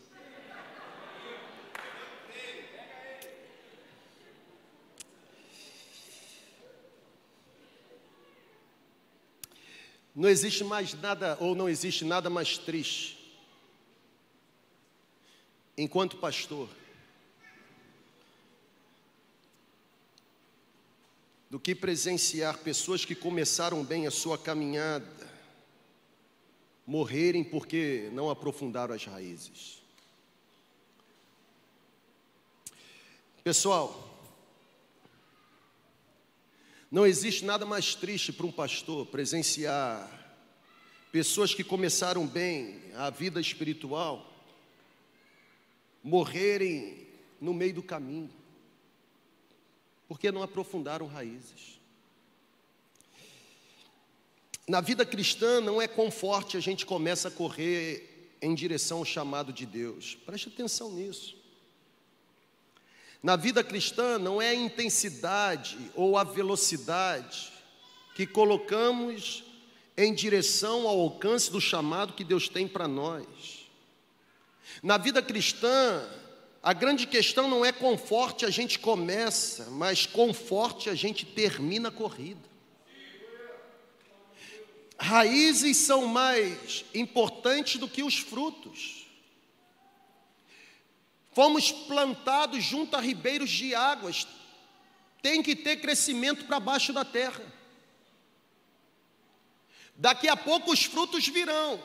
[10.14, 13.16] Não existe mais nada, ou não existe nada mais triste
[15.76, 16.70] enquanto pastor,
[21.56, 25.26] do que presenciar pessoas que começaram bem a sua caminhada
[26.86, 29.82] morrerem porque não aprofundaram as raízes.
[33.42, 34.20] Pessoal,
[36.90, 40.36] não existe nada mais triste para um pastor presenciar
[41.10, 44.30] pessoas que começaram bem a vida espiritual
[46.04, 47.08] morrerem
[47.40, 48.30] no meio do caminho,
[50.08, 51.80] porque não aprofundaram raízes.
[54.68, 59.04] Na vida cristã não é com forte a gente começa a correr em direção ao
[59.04, 60.16] chamado de Deus.
[60.26, 61.36] Preste atenção nisso.
[63.22, 67.52] Na vida cristã não é a intensidade ou a velocidade
[68.14, 69.44] que colocamos
[69.96, 73.26] em direção ao alcance do chamado que Deus tem para nós.
[74.82, 76.06] Na vida cristã,
[76.66, 81.24] a grande questão não é quão forte a gente começa, mas quão forte a gente
[81.24, 82.42] termina a corrida.
[84.98, 89.06] Raízes são mais importantes do que os frutos.
[91.32, 94.26] Fomos plantados junto a ribeiros de águas,
[95.22, 97.44] tem que ter crescimento para baixo da terra.
[99.94, 101.80] Daqui a pouco os frutos virão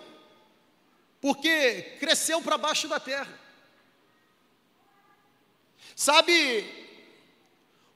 [1.21, 3.39] porque cresceu para baixo da terra.
[6.01, 6.65] Sabe,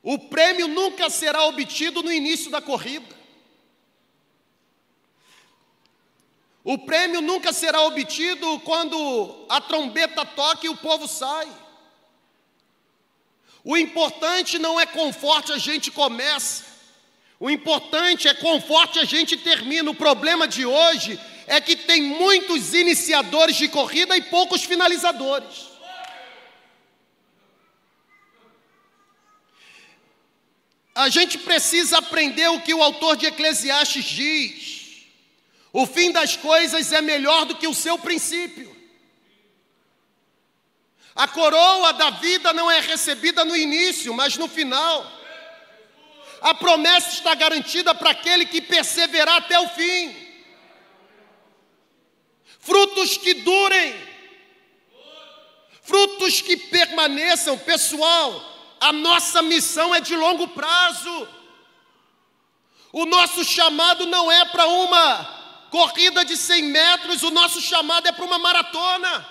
[0.04, 3.16] o prêmio nunca será obtido no início da corrida.
[6.64, 11.52] O prêmio nunca será obtido quando a trombeta toca e o povo sai.
[13.64, 16.64] O importante não é conforto a gente começa,
[17.40, 19.90] o importante é conforto a gente termina.
[19.90, 25.75] O problema de hoje é que tem muitos iniciadores de corrida e poucos finalizadores.
[30.96, 35.06] A gente precisa aprender o que o autor de Eclesiastes diz.
[35.74, 38.74] O fim das coisas é melhor do que o seu princípio.
[41.14, 45.12] A coroa da vida não é recebida no início, mas no final.
[46.42, 50.26] A promessa está garantida para aquele que perseverar até o fim
[52.66, 53.96] frutos que durem,
[55.84, 57.58] frutos que permaneçam.
[57.60, 58.55] Pessoal,
[58.86, 61.28] a nossa missão é de longo prazo.
[62.94, 68.12] O nosso chamado não é para uma corrida de 100 metros, o nosso chamado é
[68.12, 69.28] para uma maratona.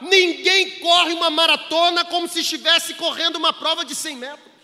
[0.00, 4.54] Ninguém corre uma maratona como se estivesse correndo uma prova de 100 metros.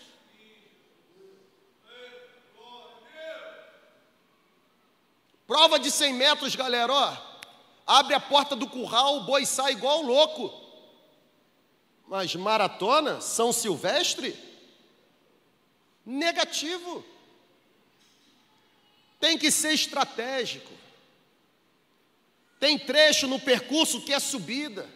[5.45, 7.17] Prova de 100 metros, galera, ó.
[7.85, 10.60] Abre a porta do curral, o boi sai igual louco.
[12.11, 14.37] Mas maratona, São Silvestre?
[16.05, 17.05] Negativo.
[19.17, 20.73] Tem que ser estratégico.
[22.59, 24.89] Tem trecho no percurso que é subida.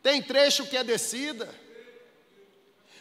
[0.00, 1.52] Tem trecho que é descida.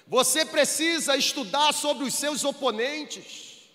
[0.07, 3.69] Você precisa estudar sobre os seus oponentes,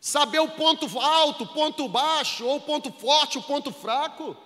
[0.00, 4.36] saber o ponto alto, o ponto baixo, ou o ponto forte, o ponto fraco.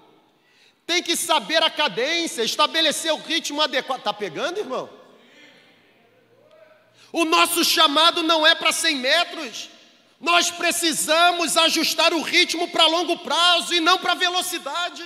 [0.89, 3.99] Tem que saber a cadência, estabelecer o ritmo adequado.
[3.99, 4.89] Está pegando, irmão?
[7.13, 9.69] O nosso chamado não é para 100 metros.
[10.19, 15.05] Nós precisamos ajustar o ritmo para longo prazo e não para velocidade.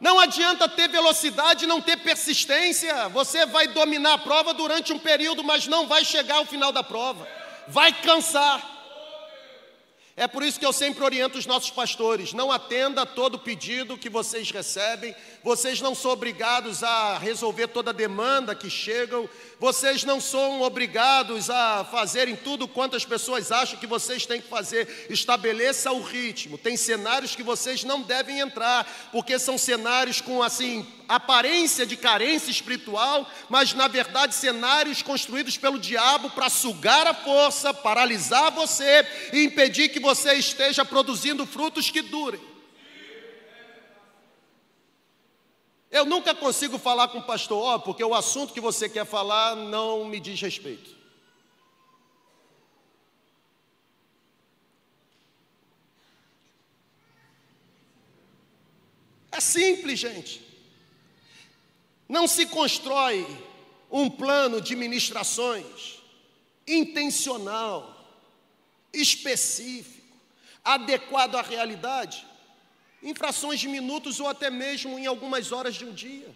[0.00, 3.08] Não adianta ter velocidade e não ter persistência.
[3.10, 6.82] Você vai dominar a prova durante um período, mas não vai chegar ao final da
[6.82, 7.24] prova.
[7.68, 8.79] Vai cansar.
[10.16, 13.96] É por isso que eu sempre oriento os nossos pastores: não atenda a todo pedido
[13.96, 20.20] que vocês recebem, vocês não são obrigados a resolver toda demanda que chegam, vocês não
[20.20, 25.06] são obrigados a fazerem tudo quanto as pessoas acham que vocês têm que fazer.
[25.08, 26.58] Estabeleça o ritmo.
[26.58, 32.52] Tem cenários que vocês não devem entrar, porque são cenários com assim aparência de carência
[32.52, 39.42] espiritual, mas na verdade cenários construídos pelo diabo para sugar a força, paralisar você e
[39.42, 42.40] impedir que você esteja produzindo frutos que durem.
[45.90, 49.56] Eu nunca consigo falar com o pastor, oh, porque o assunto que você quer falar
[49.56, 51.00] não me diz respeito.
[59.32, 60.40] É simples, gente.
[62.08, 63.26] Não se constrói
[63.90, 65.98] um plano de ministrações
[66.66, 67.99] intencional,
[68.92, 70.16] específico,
[70.64, 72.26] adequado à realidade,
[73.02, 76.34] em frações de minutos ou até mesmo em algumas horas de um dia.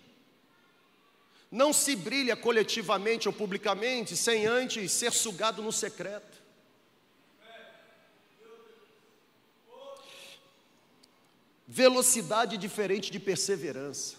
[1.50, 6.42] Não se brilha coletivamente ou publicamente sem antes ser sugado no secreto.
[11.66, 14.16] Velocidade diferente de perseverança.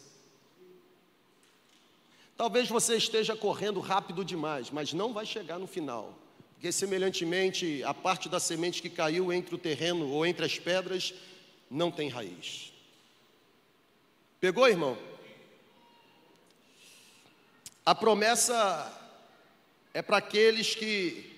[2.38, 6.25] Talvez você esteja correndo rápido demais, mas não vai chegar no final.
[6.56, 11.14] Porque, semelhantemente, a parte da semente que caiu entre o terreno ou entre as pedras
[11.70, 12.74] não tem raiz.
[14.40, 14.98] Pegou, irmão?
[17.86, 18.92] A promessa
[19.94, 21.36] é para aqueles que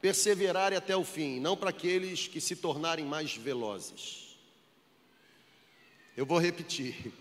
[0.00, 4.36] perseverarem até o fim, não para aqueles que se tornarem mais velozes.
[6.16, 7.12] Eu vou repetir.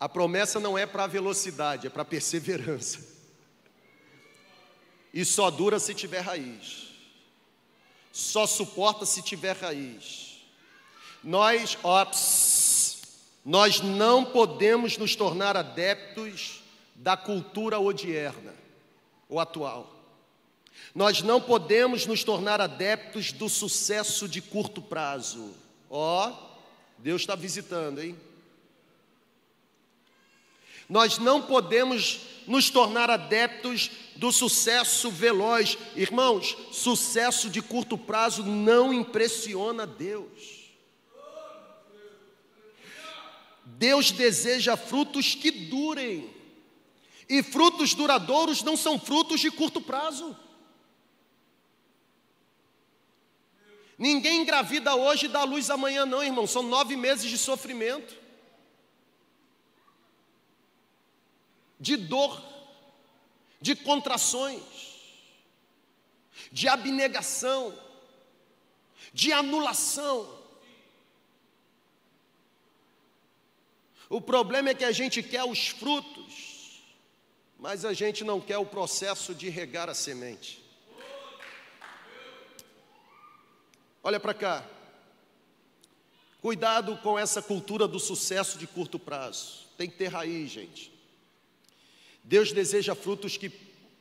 [0.00, 3.17] A promessa não é para velocidade, é para perseverança.
[5.18, 6.90] E só dura se tiver raiz.
[8.12, 10.38] Só suporta se tiver raiz.
[11.24, 13.02] Nós, ops,
[13.44, 16.60] nós não podemos nos tornar adeptos
[16.94, 18.54] da cultura odierna,
[19.28, 19.92] ou atual.
[20.94, 25.52] Nós não podemos nos tornar adeptos do sucesso de curto prazo.
[25.90, 26.36] Ó, oh,
[26.96, 28.16] Deus está visitando, hein?
[30.88, 35.76] Nós não podemos nos tornar adeptos do sucesso veloz.
[35.94, 40.58] Irmãos, sucesso de curto prazo não impressiona Deus.
[43.64, 46.30] Deus deseja frutos que durem.
[47.28, 50.34] E frutos duradouros não são frutos de curto prazo.
[53.98, 56.46] Ninguém engravida hoje e dá luz amanhã, não, irmão.
[56.46, 58.14] São nove meses de sofrimento,
[61.78, 62.42] de dor,
[63.60, 64.62] de contrações,
[66.50, 67.76] de abnegação,
[69.12, 70.36] de anulação.
[74.08, 76.82] O problema é que a gente quer os frutos,
[77.58, 80.64] mas a gente não quer o processo de regar a semente.
[84.02, 84.64] Olha para cá.
[86.40, 89.66] Cuidado com essa cultura do sucesso de curto prazo.
[89.76, 90.97] Tem que ter raiz, gente.
[92.28, 93.48] Deus deseja frutos que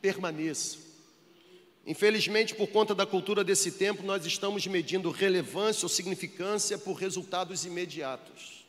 [0.01, 0.81] permaneçam.
[1.85, 7.63] Infelizmente, por conta da cultura desse tempo, nós estamos medindo relevância ou significância por resultados
[7.63, 8.65] imediatos.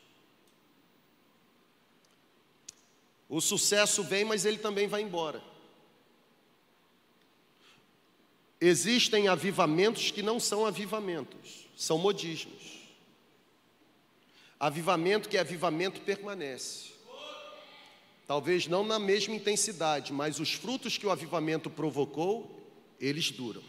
[3.28, 5.42] O sucesso vem, mas ele também vai embora.
[8.60, 12.78] Existem avivamentos que não são avivamentos, são modismos.
[14.60, 16.97] Avivamento que é avivamento permanece.
[18.28, 22.62] Talvez não na mesma intensidade, mas os frutos que o avivamento provocou,
[23.00, 23.62] eles duram.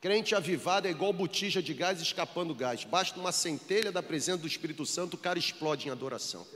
[0.00, 2.84] Crente avivado é igual botija de gás escapando gás.
[2.84, 6.46] Basta uma centelha da presença do Espírito Santo, o cara explode em adoração.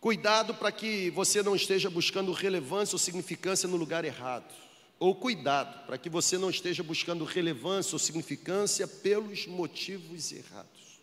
[0.00, 4.67] Cuidado para que você não esteja buscando relevância ou significância no lugar errado.
[4.98, 10.98] Ou cuidado para que você não esteja buscando relevância ou significância pelos motivos errados.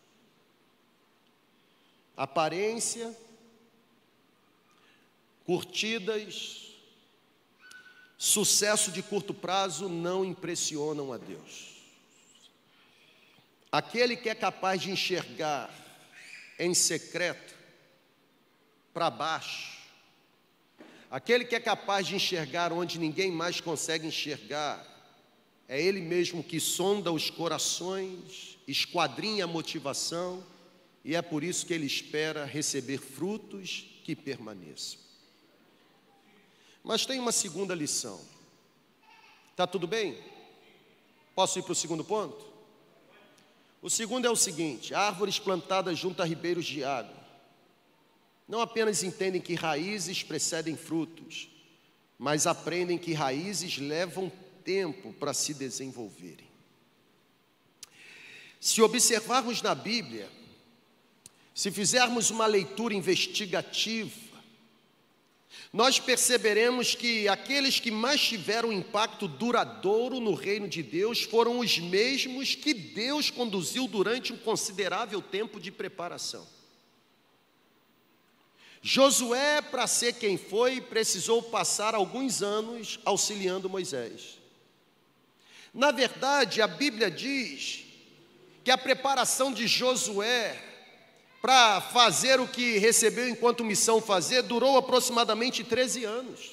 [2.18, 3.16] Aparência,
[5.46, 6.74] curtidas,
[8.18, 11.76] sucesso de curto prazo não impressionam a Deus.
[13.72, 15.70] Aquele que é capaz de enxergar
[16.58, 17.54] em secreto
[18.94, 19.75] para baixo.
[21.10, 24.86] Aquele que é capaz de enxergar onde ninguém mais consegue enxergar,
[25.68, 30.44] é Ele mesmo que sonda os corações, esquadrinha a motivação,
[31.04, 35.00] e é por isso que Ele espera receber frutos que permaneçam.
[36.84, 38.20] Mas tem uma segunda lição.
[39.52, 40.18] Está tudo bem?
[41.34, 42.54] Posso ir para o segundo ponto?
[43.82, 47.25] O segundo é o seguinte: árvores plantadas junto a ribeiros de água
[48.48, 51.50] não apenas entendem que raízes precedem frutos,
[52.18, 54.32] mas aprendem que raízes levam
[54.64, 56.48] tempo para se desenvolverem.
[58.60, 60.30] Se observarmos na Bíblia,
[61.54, 64.26] se fizermos uma leitura investigativa,
[65.72, 71.78] nós perceberemos que aqueles que mais tiveram impacto duradouro no reino de Deus foram os
[71.78, 76.55] mesmos que Deus conduziu durante um considerável tempo de preparação.
[78.88, 84.38] Josué, para ser quem foi, precisou passar alguns anos auxiliando Moisés.
[85.74, 87.84] Na verdade, a Bíblia diz
[88.64, 90.56] que a preparação de Josué
[91.42, 96.52] para fazer o que recebeu enquanto missão fazer durou aproximadamente 13 anos.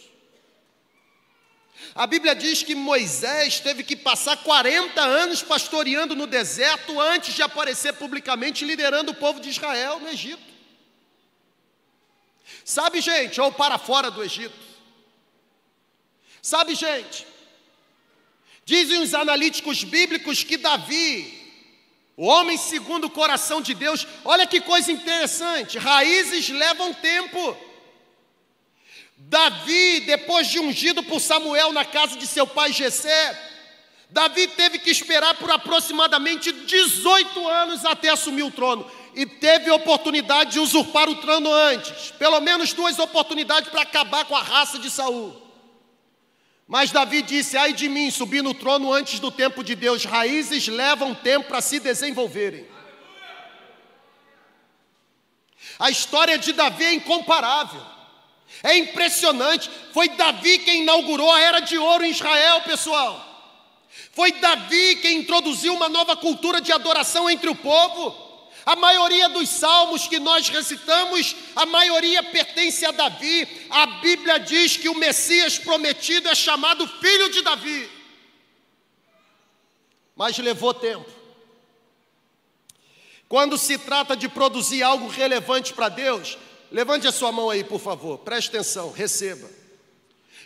[1.94, 7.42] A Bíblia diz que Moisés teve que passar 40 anos pastoreando no deserto antes de
[7.42, 10.51] aparecer publicamente liderando o povo de Israel no Egito.
[12.64, 14.54] Sabe, gente, ou para fora do Egito.
[16.40, 17.26] Sabe, gente,
[18.64, 21.40] dizem os analíticos bíblicos que Davi,
[22.16, 27.56] o homem segundo o coração de Deus, olha que coisa interessante, raízes levam tempo.
[29.16, 33.50] Davi, depois de ungido por Samuel na casa de seu pai Jessé,
[34.10, 40.52] Davi teve que esperar por aproximadamente 18 anos até assumir o trono e teve oportunidade
[40.52, 44.90] de usurpar o trono antes, pelo menos duas oportunidades para acabar com a raça de
[44.90, 45.40] Saul.
[46.66, 50.68] Mas Davi disse: Ai de mim, subir no trono antes do tempo de Deus, raízes
[50.68, 52.66] levam tempo para se desenvolverem.
[55.78, 57.82] A história de Davi é incomparável,
[58.62, 59.70] é impressionante.
[59.92, 63.28] Foi Davi quem inaugurou a era de ouro em Israel, pessoal.
[64.12, 68.31] Foi Davi quem introduziu uma nova cultura de adoração entre o povo.
[68.64, 73.66] A maioria dos salmos que nós recitamos, a maioria pertence a Davi.
[73.70, 77.90] A Bíblia diz que o Messias prometido é chamado filho de Davi.
[80.14, 81.10] Mas levou tempo.
[83.28, 86.38] Quando se trata de produzir algo relevante para Deus,
[86.70, 89.50] levante a sua mão aí, por favor, preste atenção, receba.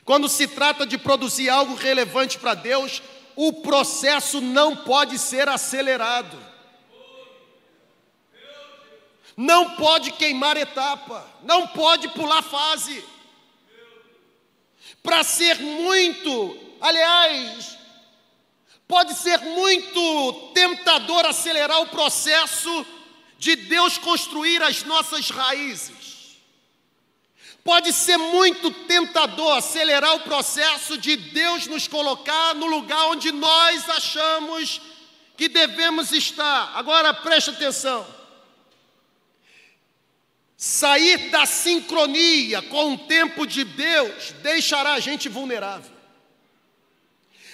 [0.04, 3.02] Quando se trata de produzir algo relevante para Deus,
[3.34, 6.55] o processo não pode ser acelerado
[9.36, 13.04] não pode queimar etapa, não pode pular fase.
[15.02, 17.76] Para ser muito, aliás,
[18.88, 22.86] pode ser muito tentador acelerar o processo
[23.38, 26.06] de Deus construir as nossas raízes.
[27.62, 33.90] Pode ser muito tentador acelerar o processo de Deus nos colocar no lugar onde nós
[33.90, 34.80] achamos
[35.36, 36.72] que devemos estar.
[36.76, 38.15] Agora preste atenção.
[40.56, 45.94] Sair da sincronia com o tempo de Deus deixará a gente vulnerável.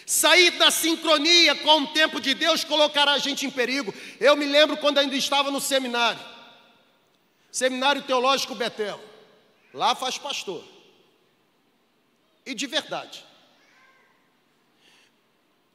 [0.06, 3.92] Sair da sincronia com o tempo de Deus colocará a gente em perigo.
[4.20, 6.20] Eu me lembro quando ainda estava no seminário,
[7.50, 8.98] Seminário Teológico Betel.
[9.74, 10.64] Lá faz pastor.
[12.46, 13.24] E de verdade.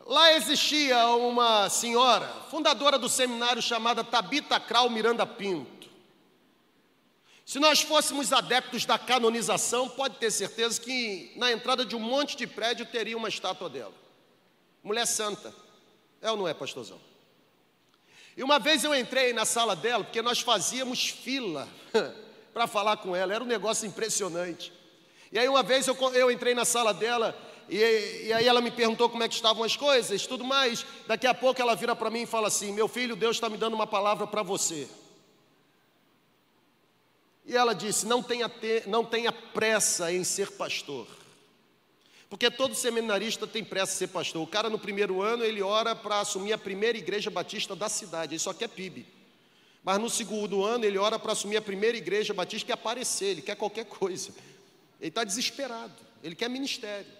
[0.03, 5.76] Lá existia uma senhora, fundadora do seminário chamada Tabita Krau Miranda Pinto.
[7.47, 12.35] Se nós fôssemos adeptos da canonização, pode ter certeza que na entrada de um monte
[12.35, 13.93] de prédio teria uma estátua dela.
[14.83, 15.55] Mulher santa.
[16.21, 16.99] É ou não é, pastorzão?
[18.35, 21.69] E uma vez eu entrei na sala dela, porque nós fazíamos fila
[22.53, 24.73] para falar com ela, era um negócio impressionante.
[25.31, 27.33] E aí uma vez eu, eu entrei na sala dela
[27.69, 27.77] e,
[28.25, 30.85] e, aí ela me perguntou como é que estavam as coisas, tudo mais.
[31.07, 33.55] Daqui a pouco ela vira para mim e fala assim: Meu filho, Deus está me
[33.55, 34.89] dando uma palavra para você.
[37.47, 41.07] E ela disse: não tenha, te, não tenha pressa em ser pastor.
[42.29, 44.43] Porque todo seminarista tem pressa em ser pastor.
[44.43, 48.33] O cara no primeiro ano ele ora para assumir a primeira igreja batista da cidade,
[48.33, 49.07] ele só quer PIB.
[49.81, 53.41] Mas no segundo ano ele ora para assumir a primeira igreja batista, quer aparecer, ele
[53.41, 54.31] quer qualquer coisa.
[54.99, 57.16] Ele está desesperado, ele quer ministério.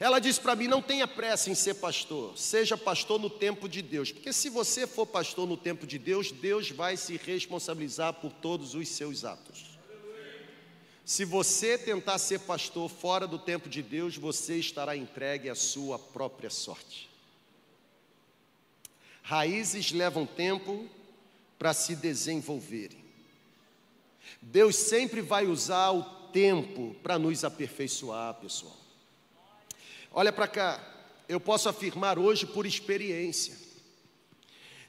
[0.00, 3.82] Ela disse para mim: não tenha pressa em ser pastor, seja pastor no tempo de
[3.82, 8.32] Deus, porque se você for pastor no tempo de Deus, Deus vai se responsabilizar por
[8.32, 9.78] todos os seus atos.
[11.04, 15.98] Se você tentar ser pastor fora do tempo de Deus, você estará entregue à sua
[15.98, 17.08] própria sorte.
[19.22, 20.86] Raízes levam tempo
[21.58, 23.02] para se desenvolverem.
[24.40, 28.77] Deus sempre vai usar o tempo para nos aperfeiçoar, pessoal.
[30.18, 30.84] Olha para cá,
[31.28, 33.56] eu posso afirmar hoje por experiência.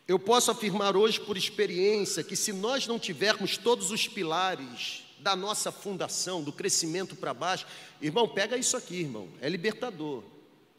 [0.08, 5.36] Eu posso afirmar hoje por experiência que se nós não tivermos todos os pilares da
[5.36, 7.68] nossa fundação, do crescimento para baixo,
[8.02, 10.24] irmão, pega isso aqui, irmão, é libertador.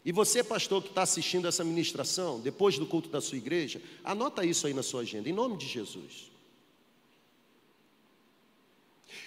[0.05, 4.44] E você, pastor, que está assistindo essa ministração, depois do culto da sua igreja, anota
[4.44, 6.28] isso aí na sua agenda, em nome de Jesus.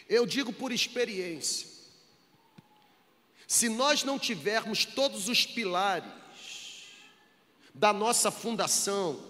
[0.10, 1.73] Eu digo por experiência,
[3.48, 6.12] se nós não tivermos todos os pilares
[7.74, 9.24] da nossa fundação,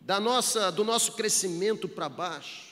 [0.00, 2.66] da nossa, do nosso crescimento para baixo,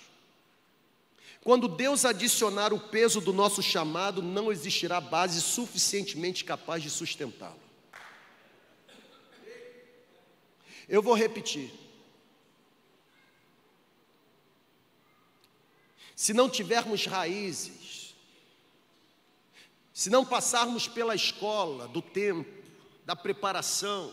[1.43, 7.61] quando Deus adicionar o peso do nosso chamado, não existirá base suficientemente capaz de sustentá-lo.
[10.89, 11.71] Eu vou repetir.
[16.17, 17.84] Se não tivermos raízes,
[19.95, 22.51] se não passarmos pela escola do tempo,
[23.07, 24.13] da preparação,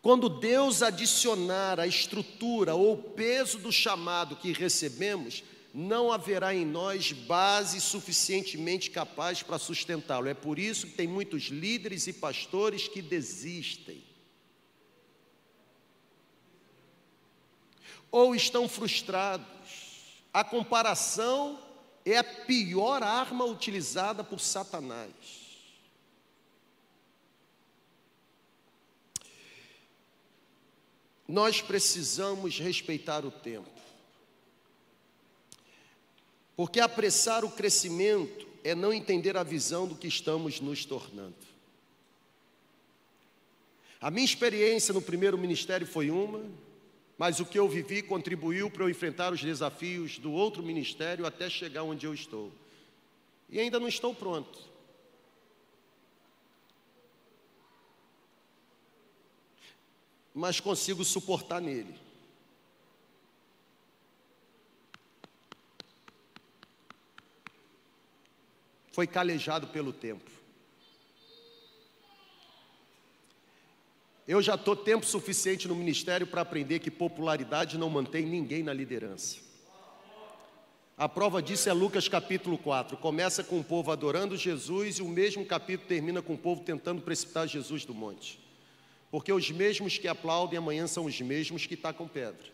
[0.00, 5.42] quando Deus adicionar a estrutura ou o peso do chamado que recebemos,
[5.74, 10.28] não haverá em nós base suficientemente capaz para sustentá-lo.
[10.28, 14.04] É por isso que tem muitos líderes e pastores que desistem.
[18.12, 19.46] Ou estão frustrados.
[20.32, 21.58] A comparação
[22.04, 25.12] é a pior arma utilizada por Satanás.
[31.28, 33.70] Nós precisamos respeitar o tempo.
[36.54, 41.34] Porque apressar o crescimento é não entender a visão do que estamos nos tornando.
[44.00, 46.44] A minha experiência no primeiro ministério foi uma,
[47.22, 51.48] mas o que eu vivi contribuiu para eu enfrentar os desafios do outro ministério até
[51.48, 52.50] chegar onde eu estou.
[53.48, 54.58] E ainda não estou pronto.
[60.34, 61.94] Mas consigo suportar nele.
[68.90, 70.41] Foi calejado pelo tempo.
[74.26, 78.72] Eu já estou tempo suficiente no ministério para aprender que popularidade não mantém ninguém na
[78.72, 79.38] liderança.
[80.96, 82.96] A prova disso é Lucas capítulo 4.
[82.98, 87.02] Começa com o povo adorando Jesus e o mesmo capítulo termina com o povo tentando
[87.02, 88.38] precipitar Jesus do monte.
[89.10, 92.46] Porque os mesmos que aplaudem amanhã são os mesmos que tacam pedra.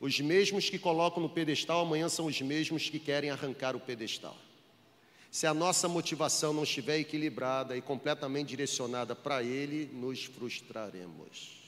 [0.00, 4.36] Os mesmos que colocam no pedestal amanhã são os mesmos que querem arrancar o pedestal.
[5.34, 11.60] Se a nossa motivação não estiver equilibrada e completamente direcionada para Ele, nos frustraremos.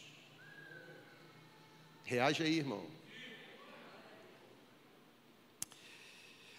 [2.05, 2.87] Reage aí, irmão.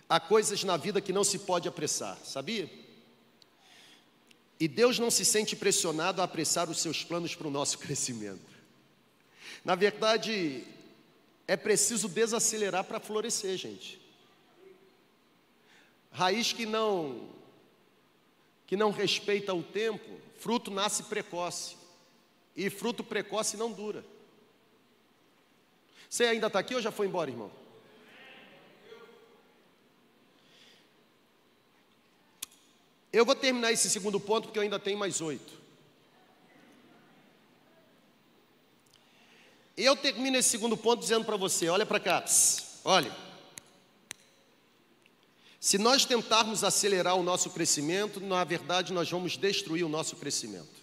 [0.09, 2.69] Há coisas na vida que não se pode apressar, sabia?
[4.59, 8.51] E Deus não se sente pressionado a apressar os seus planos para o nosso crescimento.
[9.63, 10.65] Na verdade,
[11.47, 14.06] é preciso desacelerar para florescer, gente.
[16.17, 17.29] Raiz que não
[18.65, 21.77] que não respeita o tempo, fruto nasce precoce.
[22.55, 24.03] E fruto precoce não dura.
[26.09, 27.51] Você ainda está aqui ou já foi embora, irmão?
[33.13, 35.53] Eu vou terminar esse segundo ponto porque eu ainda tenho mais oito.
[39.77, 42.25] Eu termino esse segundo ponto dizendo para você: olha para cá,
[42.83, 43.26] olha.
[45.59, 50.77] Se nós tentarmos acelerar o nosso crescimento, na verdade nós vamos destruir o nosso crescimento.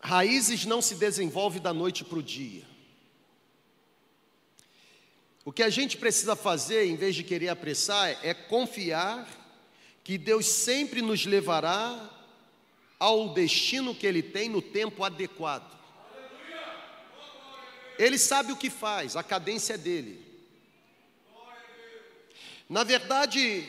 [0.00, 2.64] Raízes não se desenvolvem da noite para o dia.
[5.44, 9.26] O que a gente precisa fazer, em vez de querer apressar, é confiar
[10.02, 12.10] que Deus sempre nos levará
[12.98, 15.72] ao destino que Ele tem no tempo adequado.
[17.98, 20.23] Ele sabe o que faz, a cadência é dele.
[22.68, 23.68] Na verdade,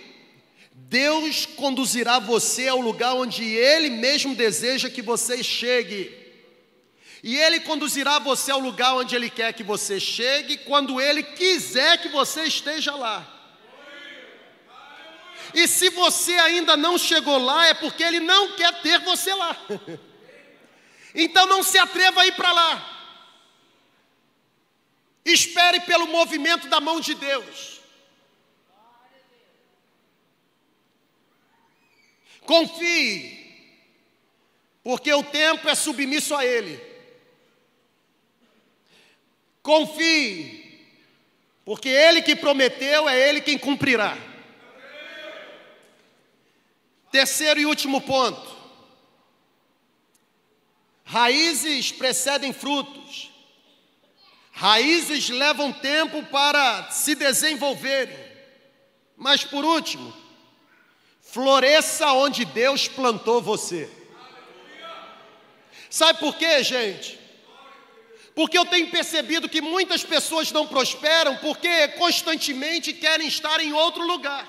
[0.72, 6.26] Deus conduzirá você ao lugar onde Ele mesmo deseja que você chegue.
[7.24, 12.02] E Ele conduzirá você ao lugar onde Ele quer que você chegue, quando Ele quiser
[12.02, 13.32] que você esteja lá.
[15.54, 19.58] E se você ainda não chegou lá, é porque Ele não quer ter você lá.
[21.18, 22.96] Então não se atreva a ir para lá.
[25.24, 27.80] Espere pelo movimento da mão de Deus.
[32.46, 33.36] Confie,
[34.84, 36.80] porque o tempo é submisso a Ele.
[39.62, 40.86] Confie,
[41.66, 44.16] porque Ele que prometeu é Ele quem cumprirá.
[47.12, 48.56] Terceiro e último ponto:
[51.04, 53.32] raízes precedem frutos,
[54.52, 58.18] raízes levam tempo para se desenvolverem,
[59.18, 60.25] mas por último,
[61.36, 63.90] Floresça onde Deus plantou você.
[65.90, 67.20] Sabe por quê, gente?
[68.34, 74.08] Porque eu tenho percebido que muitas pessoas não prosperam porque constantemente querem estar em outro
[74.08, 74.48] lugar.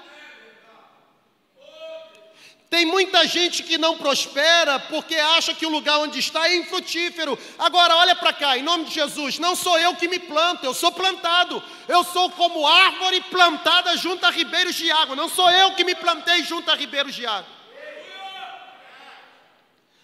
[2.69, 7.39] Tem muita gente que não prospera porque acha que o lugar onde está é infrutífero.
[7.59, 10.75] Agora, olha para cá, em nome de Jesus, não sou eu que me planto, eu
[10.75, 11.62] sou plantado.
[11.87, 15.14] Eu sou como árvore plantada junto a ribeiros de água.
[15.14, 17.57] Não sou eu que me plantei junto a ribeiros de água.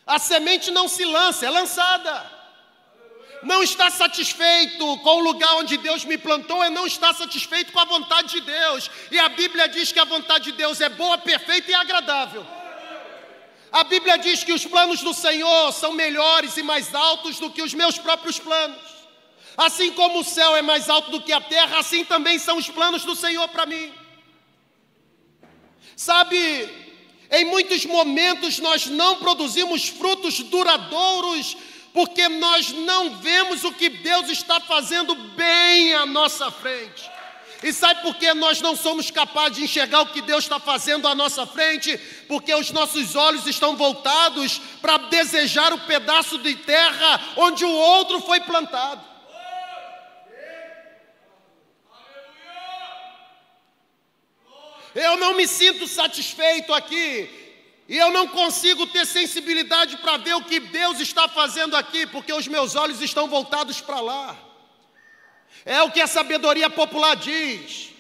[0.07, 2.42] A semente não se lança, é lançada.
[3.43, 7.81] Não está satisfeito com o lugar onde Deus me plantou, é não estar satisfeito com
[7.81, 8.91] a vontade de Deus.
[9.11, 12.47] E a Bíblia diz que a vontade de Deus é boa, perfeita e agradável.
[13.73, 17.63] A Bíblia diz que os planos do Senhor são melhores e mais altos do que
[17.63, 18.79] os meus próprios planos.
[19.57, 22.69] Assim como o céu é mais alto do que a terra, assim também são os
[22.69, 23.93] planos do Senhor para mim.
[25.97, 26.69] Sabe,
[27.31, 31.57] em muitos momentos nós não produzimos frutos duradouros
[31.93, 37.11] porque nós não vemos o que Deus está fazendo bem à nossa frente.
[37.63, 41.07] E sabe por que nós não somos capazes de enxergar o que Deus está fazendo
[41.07, 41.97] à nossa frente?
[42.27, 48.21] Porque os nossos olhos estão voltados para desejar o pedaço de terra onde o outro
[48.21, 49.13] foi plantado.
[54.95, 57.42] Eu não me sinto satisfeito aqui.
[57.89, 62.33] E eu não consigo ter sensibilidade para ver o que Deus está fazendo aqui, porque
[62.33, 64.37] os meus olhos estão voltados para lá.
[65.65, 67.91] É o que a sabedoria popular diz.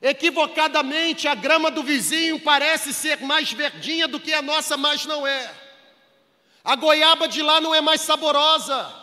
[0.00, 5.26] Equivocadamente, a grama do vizinho parece ser mais verdinha do que a nossa, mas não
[5.26, 5.52] é.
[6.62, 8.94] A goiaba de lá não é mais saborosa,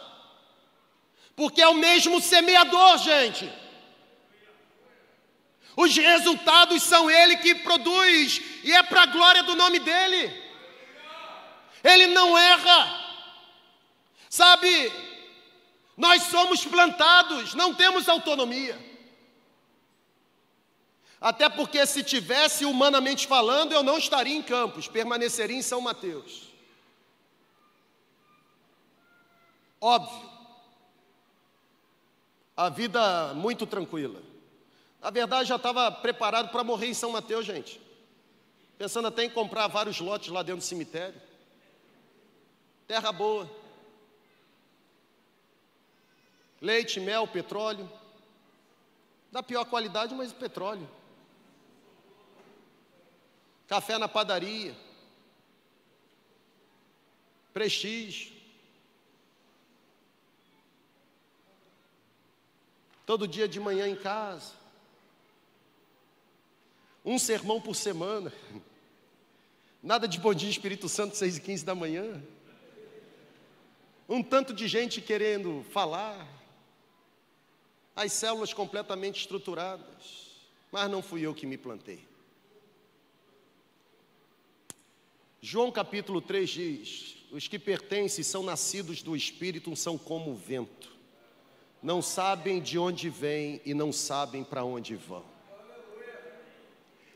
[1.35, 3.51] porque é o mesmo semeador, gente.
[5.75, 10.43] Os resultados são Ele que produz, e é para a glória do nome dEle.
[11.83, 13.05] Ele não erra.
[14.29, 14.91] Sabe,
[15.95, 18.83] nós somos plantados, não temos autonomia.
[21.19, 26.43] Até porque, se tivesse humanamente falando, eu não estaria em Campos, permaneceria em São Mateus.
[29.81, 30.29] Óbvio.
[32.55, 34.34] A vida muito tranquila.
[35.05, 37.79] Na verdade, já estava preparado para morrer em São Mateus, gente.
[38.75, 41.21] Pensando até em comprar vários lotes lá dentro do cemitério.
[42.87, 43.47] Terra boa
[46.59, 47.87] leite, mel, petróleo.
[49.31, 50.89] Da pior qualidade, mas petróleo.
[53.67, 54.75] Café na padaria.
[57.53, 58.33] Prestígio.
[63.05, 64.64] Todo dia de manhã em casa.
[67.05, 68.33] Um sermão por semana.
[69.81, 72.19] Nada de bom dia, Espírito Santo, 6 e 15 da manhã.
[74.09, 76.27] Um tanto de gente querendo falar
[77.95, 80.31] as células completamente estruturadas,
[80.71, 81.99] mas não fui eu que me plantei.
[85.39, 90.91] João capítulo 3 diz: Os que pertencem são nascidos do Espírito, são como o vento,
[91.83, 95.34] não sabem de onde vêm e não sabem para onde vão.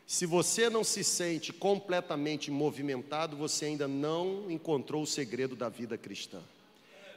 [0.09, 5.99] Se você não se sente completamente movimentado, você ainda não encontrou o segredo da vida
[5.99, 6.41] cristã.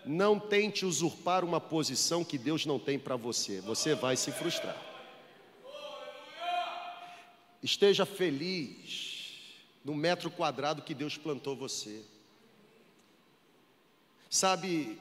[0.05, 3.62] não tente usurpar uma posição que Deus não tem para você.
[3.62, 4.76] Você vai se frustrar.
[7.62, 9.38] Esteja feliz
[9.82, 12.05] no metro quadrado que Deus plantou você.
[14.28, 14.99] Sabe,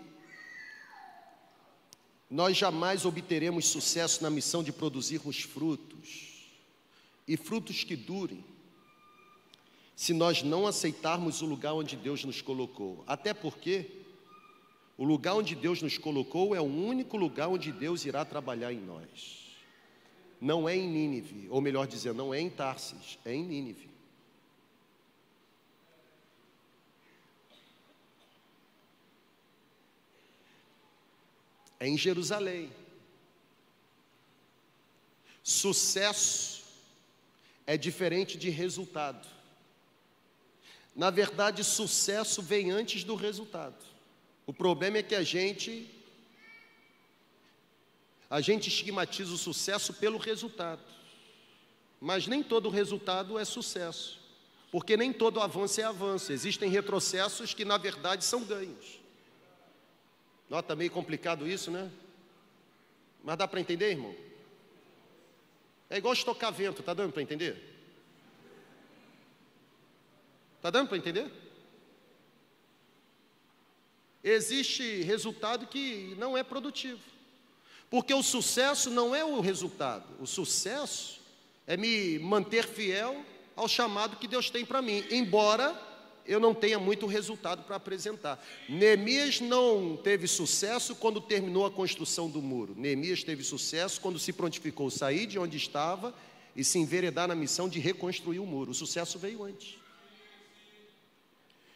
[2.29, 6.30] nós jamais obteremos sucesso na missão de produzirmos frutos,
[7.31, 8.43] e frutos que durem,
[9.95, 13.05] se nós não aceitarmos o lugar onde Deus nos colocou.
[13.07, 13.89] Até porque
[14.97, 18.81] o lugar onde Deus nos colocou é o único lugar onde Deus irá trabalhar em
[18.81, 19.47] nós.
[20.41, 23.89] Não é em Nínive, ou melhor dizendo, não é em Tarsis, é em Nínive.
[31.79, 32.69] É em Jerusalém.
[35.41, 36.60] Sucesso
[37.71, 39.25] é diferente de resultado.
[40.93, 43.77] Na verdade, sucesso vem antes do resultado.
[44.45, 45.89] O problema é que a gente
[48.29, 50.81] a gente estigmatiza o sucesso pelo resultado.
[52.01, 54.19] Mas nem todo resultado é sucesso,
[54.69, 56.33] porque nem todo avanço é avanço.
[56.33, 58.99] Existem retrocessos que na verdade são ganhos.
[60.49, 61.89] Nota meio complicado isso, né?
[63.23, 64.13] Mas dá para entender, irmão?
[65.91, 67.55] É igual estocar vento, tá dando para entender?
[70.59, 71.31] Tá dando para entender?
[74.23, 76.99] existe resultado que não é produtivo.
[77.89, 81.19] Porque o sucesso não é o resultado, o sucesso
[81.67, 83.25] é me manter fiel
[83.55, 85.77] ao chamado que Deus tem para mim, embora
[86.25, 88.43] eu não tenha muito resultado para apresentar.
[88.69, 92.75] Neemias não teve sucesso quando terminou a construção do muro.
[92.77, 96.13] Neemias teve sucesso quando se prontificou sair de onde estava
[96.55, 98.71] e se enveredar na missão de reconstruir o muro.
[98.71, 99.80] O sucesso veio antes.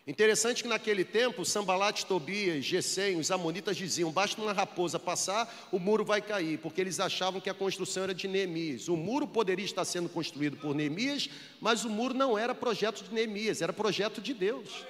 [0.07, 5.79] Interessante que naquele tempo, Sambalate, Tobias, Gesem, os amonitas diziam: basta uma raposa passar, o
[5.79, 8.87] muro vai cair, porque eles achavam que a construção era de Neemias.
[8.87, 11.27] O muro poderia estar sendo construído por Neemias,
[11.59, 14.85] mas o muro não era projeto de Neemias, era projeto de Deus.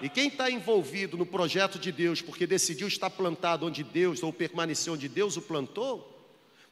[0.00, 4.32] E quem está envolvido no projeto de Deus, porque decidiu estar plantado onde Deus, ou
[4.32, 6.16] permaneceu onde Deus o plantou,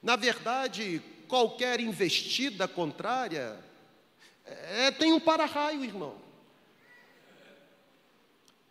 [0.02, 3.58] na verdade, qualquer investida contrária
[4.46, 6.23] é, tem um para-raio, irmão.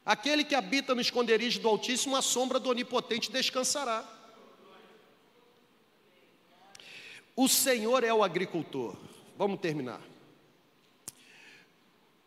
[0.06, 4.04] Aquele que habita no esconderijo do Altíssimo, a sombra do Onipotente descansará.
[7.36, 8.96] O Senhor é o agricultor.
[9.38, 10.02] Vamos terminar.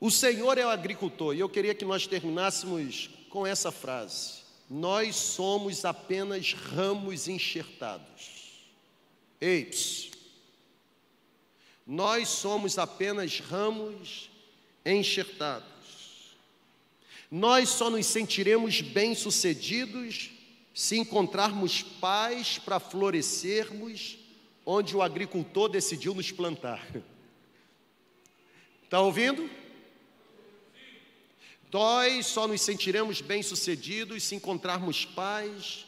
[0.00, 5.16] O Senhor é o agricultor, e eu queria que nós terminássemos com essa frase: Nós
[5.16, 8.64] somos apenas ramos enxertados.
[9.40, 10.10] Eips,
[11.86, 14.30] nós somos apenas ramos
[14.84, 15.75] enxertados.
[17.30, 20.30] Nós só nos sentiremos bem-sucedidos
[20.72, 24.18] se encontrarmos paz para florescermos
[24.64, 26.86] onde o agricultor decidiu nos plantar.
[28.84, 29.48] Está ouvindo?
[31.72, 35.84] Nós só nos sentiremos bem-sucedidos se encontrarmos paz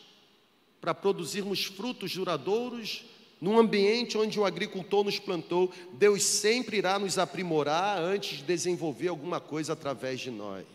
[0.81, 3.05] para produzirmos frutos duradouros
[3.41, 5.73] num ambiente onde o agricultor nos plantou.
[5.93, 10.67] Deus sempre irá nos aprimorar antes de desenvolver alguma coisa através de nós.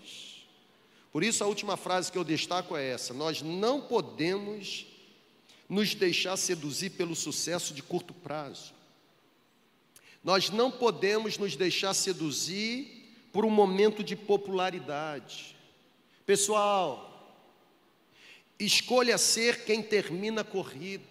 [1.13, 4.87] Por isso, a última frase que eu destaco é essa: nós não podemos
[5.69, 8.73] nos deixar seduzir pelo sucesso de curto prazo.
[10.23, 15.55] Nós não podemos nos deixar seduzir por um momento de popularidade.
[16.25, 17.37] Pessoal,
[18.57, 21.03] escolha ser quem termina a corrida.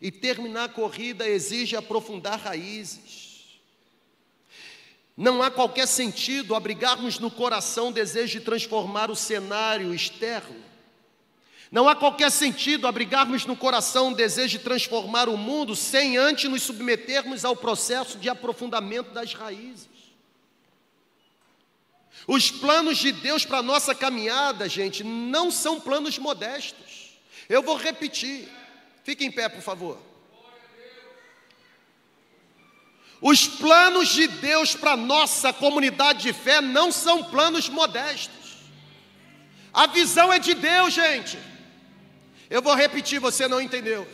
[0.00, 3.27] E terminar a corrida exige aprofundar raízes.
[5.20, 10.54] Não há qualquer sentido abrigarmos no coração o desejo de transformar o cenário externo.
[11.72, 16.48] Não há qualquer sentido abrigarmos no coração o desejo de transformar o mundo sem antes
[16.48, 19.88] nos submetermos ao processo de aprofundamento das raízes.
[22.24, 27.18] Os planos de Deus para a nossa caminhada, gente, não são planos modestos.
[27.48, 28.48] Eu vou repetir.
[29.02, 30.00] Fique em pé, por favor.
[33.20, 38.36] Os planos de Deus para nossa comunidade de fé não são planos modestos.
[39.72, 41.38] A visão é de Deus, gente.
[42.48, 44.08] Eu vou repetir, você não entendeu.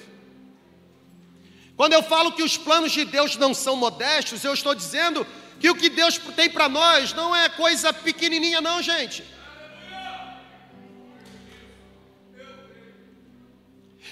[1.76, 5.26] Quando eu falo que os planos de Deus não são modestos, eu estou dizendo
[5.60, 9.24] que o que Deus tem para nós não é coisa pequenininha, não, gente.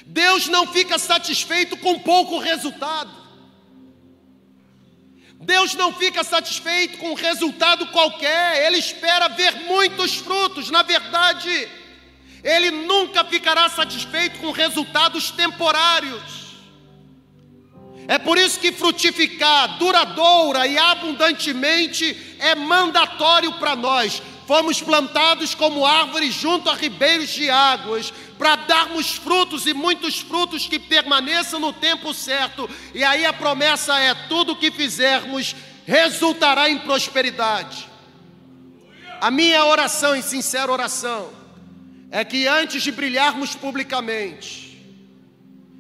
[0.05, 3.22] Deus não fica satisfeito com pouco resultado.
[5.43, 10.71] Deus não fica satisfeito com um resultado qualquer, Ele espera ver muitos frutos.
[10.71, 11.69] Na verdade,
[12.45, 16.43] Ele nunca ficará satisfeito com resultados temporários.
[18.07, 24.23] É por isso que frutificar duradoura e abundantemente é mandatório para nós.
[24.47, 30.67] Fomos plantados como árvores junto a ribeiros de águas, para darmos frutos e muitos frutos
[30.67, 32.69] que permaneçam no tempo certo.
[32.95, 35.55] E aí a promessa é: tudo o que fizermos
[35.87, 37.89] resultará em prosperidade.
[39.21, 41.31] A minha oração, e sincera oração,
[42.11, 44.83] é que antes de brilharmos publicamente,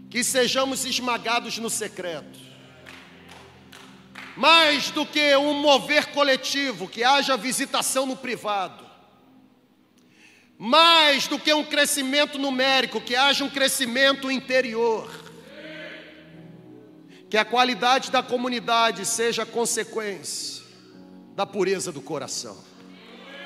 [0.08, 2.51] que sejamos esmagados no secreto.
[4.36, 8.84] Mais do que um mover coletivo, que haja visitação no privado.
[10.56, 15.10] Mais do que um crescimento numérico, que haja um crescimento interior.
[17.28, 20.62] Que a qualidade da comunidade seja consequência
[21.34, 22.56] da pureza do coração.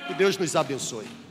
[0.07, 1.26] Que Deus nos abençoe.